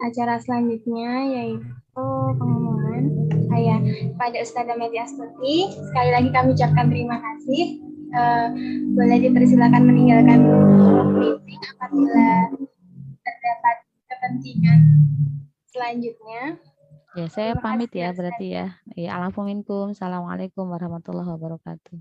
[0.00, 2.06] Acara selanjutnya yaitu
[2.40, 3.04] pengumuman
[3.52, 3.76] saya
[4.16, 5.68] pada Ustazah Meti Astuti.
[5.68, 7.89] Sekali lagi kami ucapkan terima kasih.
[8.10, 8.50] Uh,
[8.98, 10.42] boleh dipersilakan meninggalkan
[11.14, 12.50] meeting apabila
[13.22, 13.76] terdapat
[14.10, 14.80] kepentingan
[15.70, 16.58] selanjutnya.
[17.14, 18.78] Ya, saya pamit ya berarti ya.
[18.98, 19.94] Ya, Alhamdulillah.
[19.94, 21.98] Assalamualaikum warahmatullahi wabarakatuh.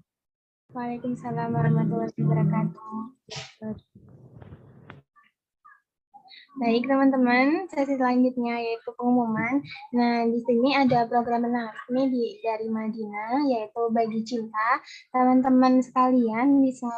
[0.74, 2.94] Waalaikumsalam warahmatullahi wabarakatuh.
[6.60, 9.64] Baik teman-teman, sesi selanjutnya yaitu pengumuman.
[9.96, 14.84] Nah, di sini ada program menarik nih di, dari Madinah, yaitu Bagi Cinta.
[15.08, 16.92] Teman-teman sekalian bisa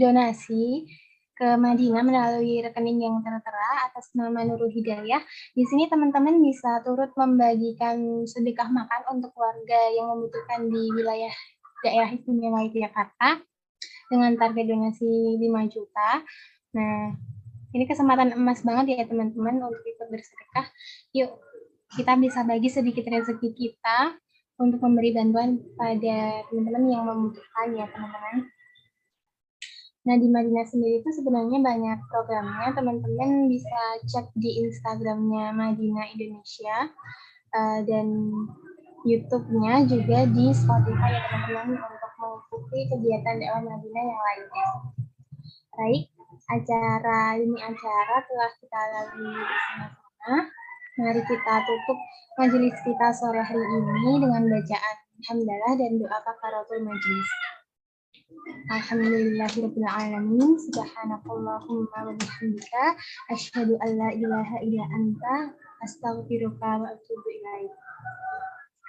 [0.00, 0.88] donasi
[1.36, 5.20] ke Madinah melalui rekening yang tertera atas nama Nurul Hidayah.
[5.52, 11.36] Di sini teman-teman bisa turut membagikan sedekah makan untuk warga yang membutuhkan di wilayah
[11.84, 13.44] daerah istimewa Yogyakarta
[14.08, 16.24] dengan target donasi 5 juta.
[16.72, 17.12] Nah,
[17.70, 20.66] ini kesempatan emas banget ya teman-teman untuk ikut bersedekah.
[21.14, 21.30] Yuk,
[21.94, 24.18] kita bisa bagi sedikit rezeki kita
[24.60, 28.50] untuk memberi bantuan pada teman-teman yang membutuhkan ya teman-teman.
[30.00, 32.72] Nah, di Madinah sendiri itu sebenarnya banyak programnya.
[32.72, 36.88] Teman-teman bisa cek di Instagramnya Madinah Indonesia
[37.52, 38.06] uh, dan
[39.04, 44.68] YouTube-nya juga di Spotify ya teman-teman untuk mengikuti kegiatan dakwah Madinah yang lainnya.
[45.70, 46.02] Baik,
[46.48, 50.36] acara ini acara telah kita lalui bersama-sama.
[51.00, 51.98] Mari kita tutup
[52.36, 54.96] majelis kita sore hari ini dengan bacaan
[55.28, 57.30] hamdalah dan doa kafaratul majelis.
[58.70, 60.56] Alhamdulillahirabbil alamin.
[60.56, 62.84] Subhanakallahumma wa bihamdika
[63.32, 65.36] asyhadu an la ilaha illa anta
[65.82, 67.72] astaghfiruka wa atubu ilaik.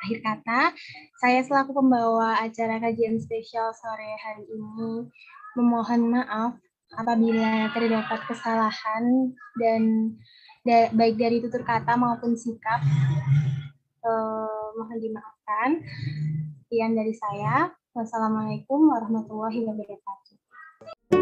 [0.01, 0.73] Akhir kata,
[1.21, 5.05] saya selaku pembawa acara kajian spesial sore hari ini
[5.53, 6.57] memohon maaf
[6.95, 10.13] apabila terdapat kesalahan dan
[10.61, 12.81] da baik dari tutur kata maupun sikap.
[14.01, 15.69] Eh, mohon dimaafkan.
[16.65, 17.69] Sekian dari saya.
[17.91, 21.20] Wassalamualaikum warahmatullahi wabarakatuh.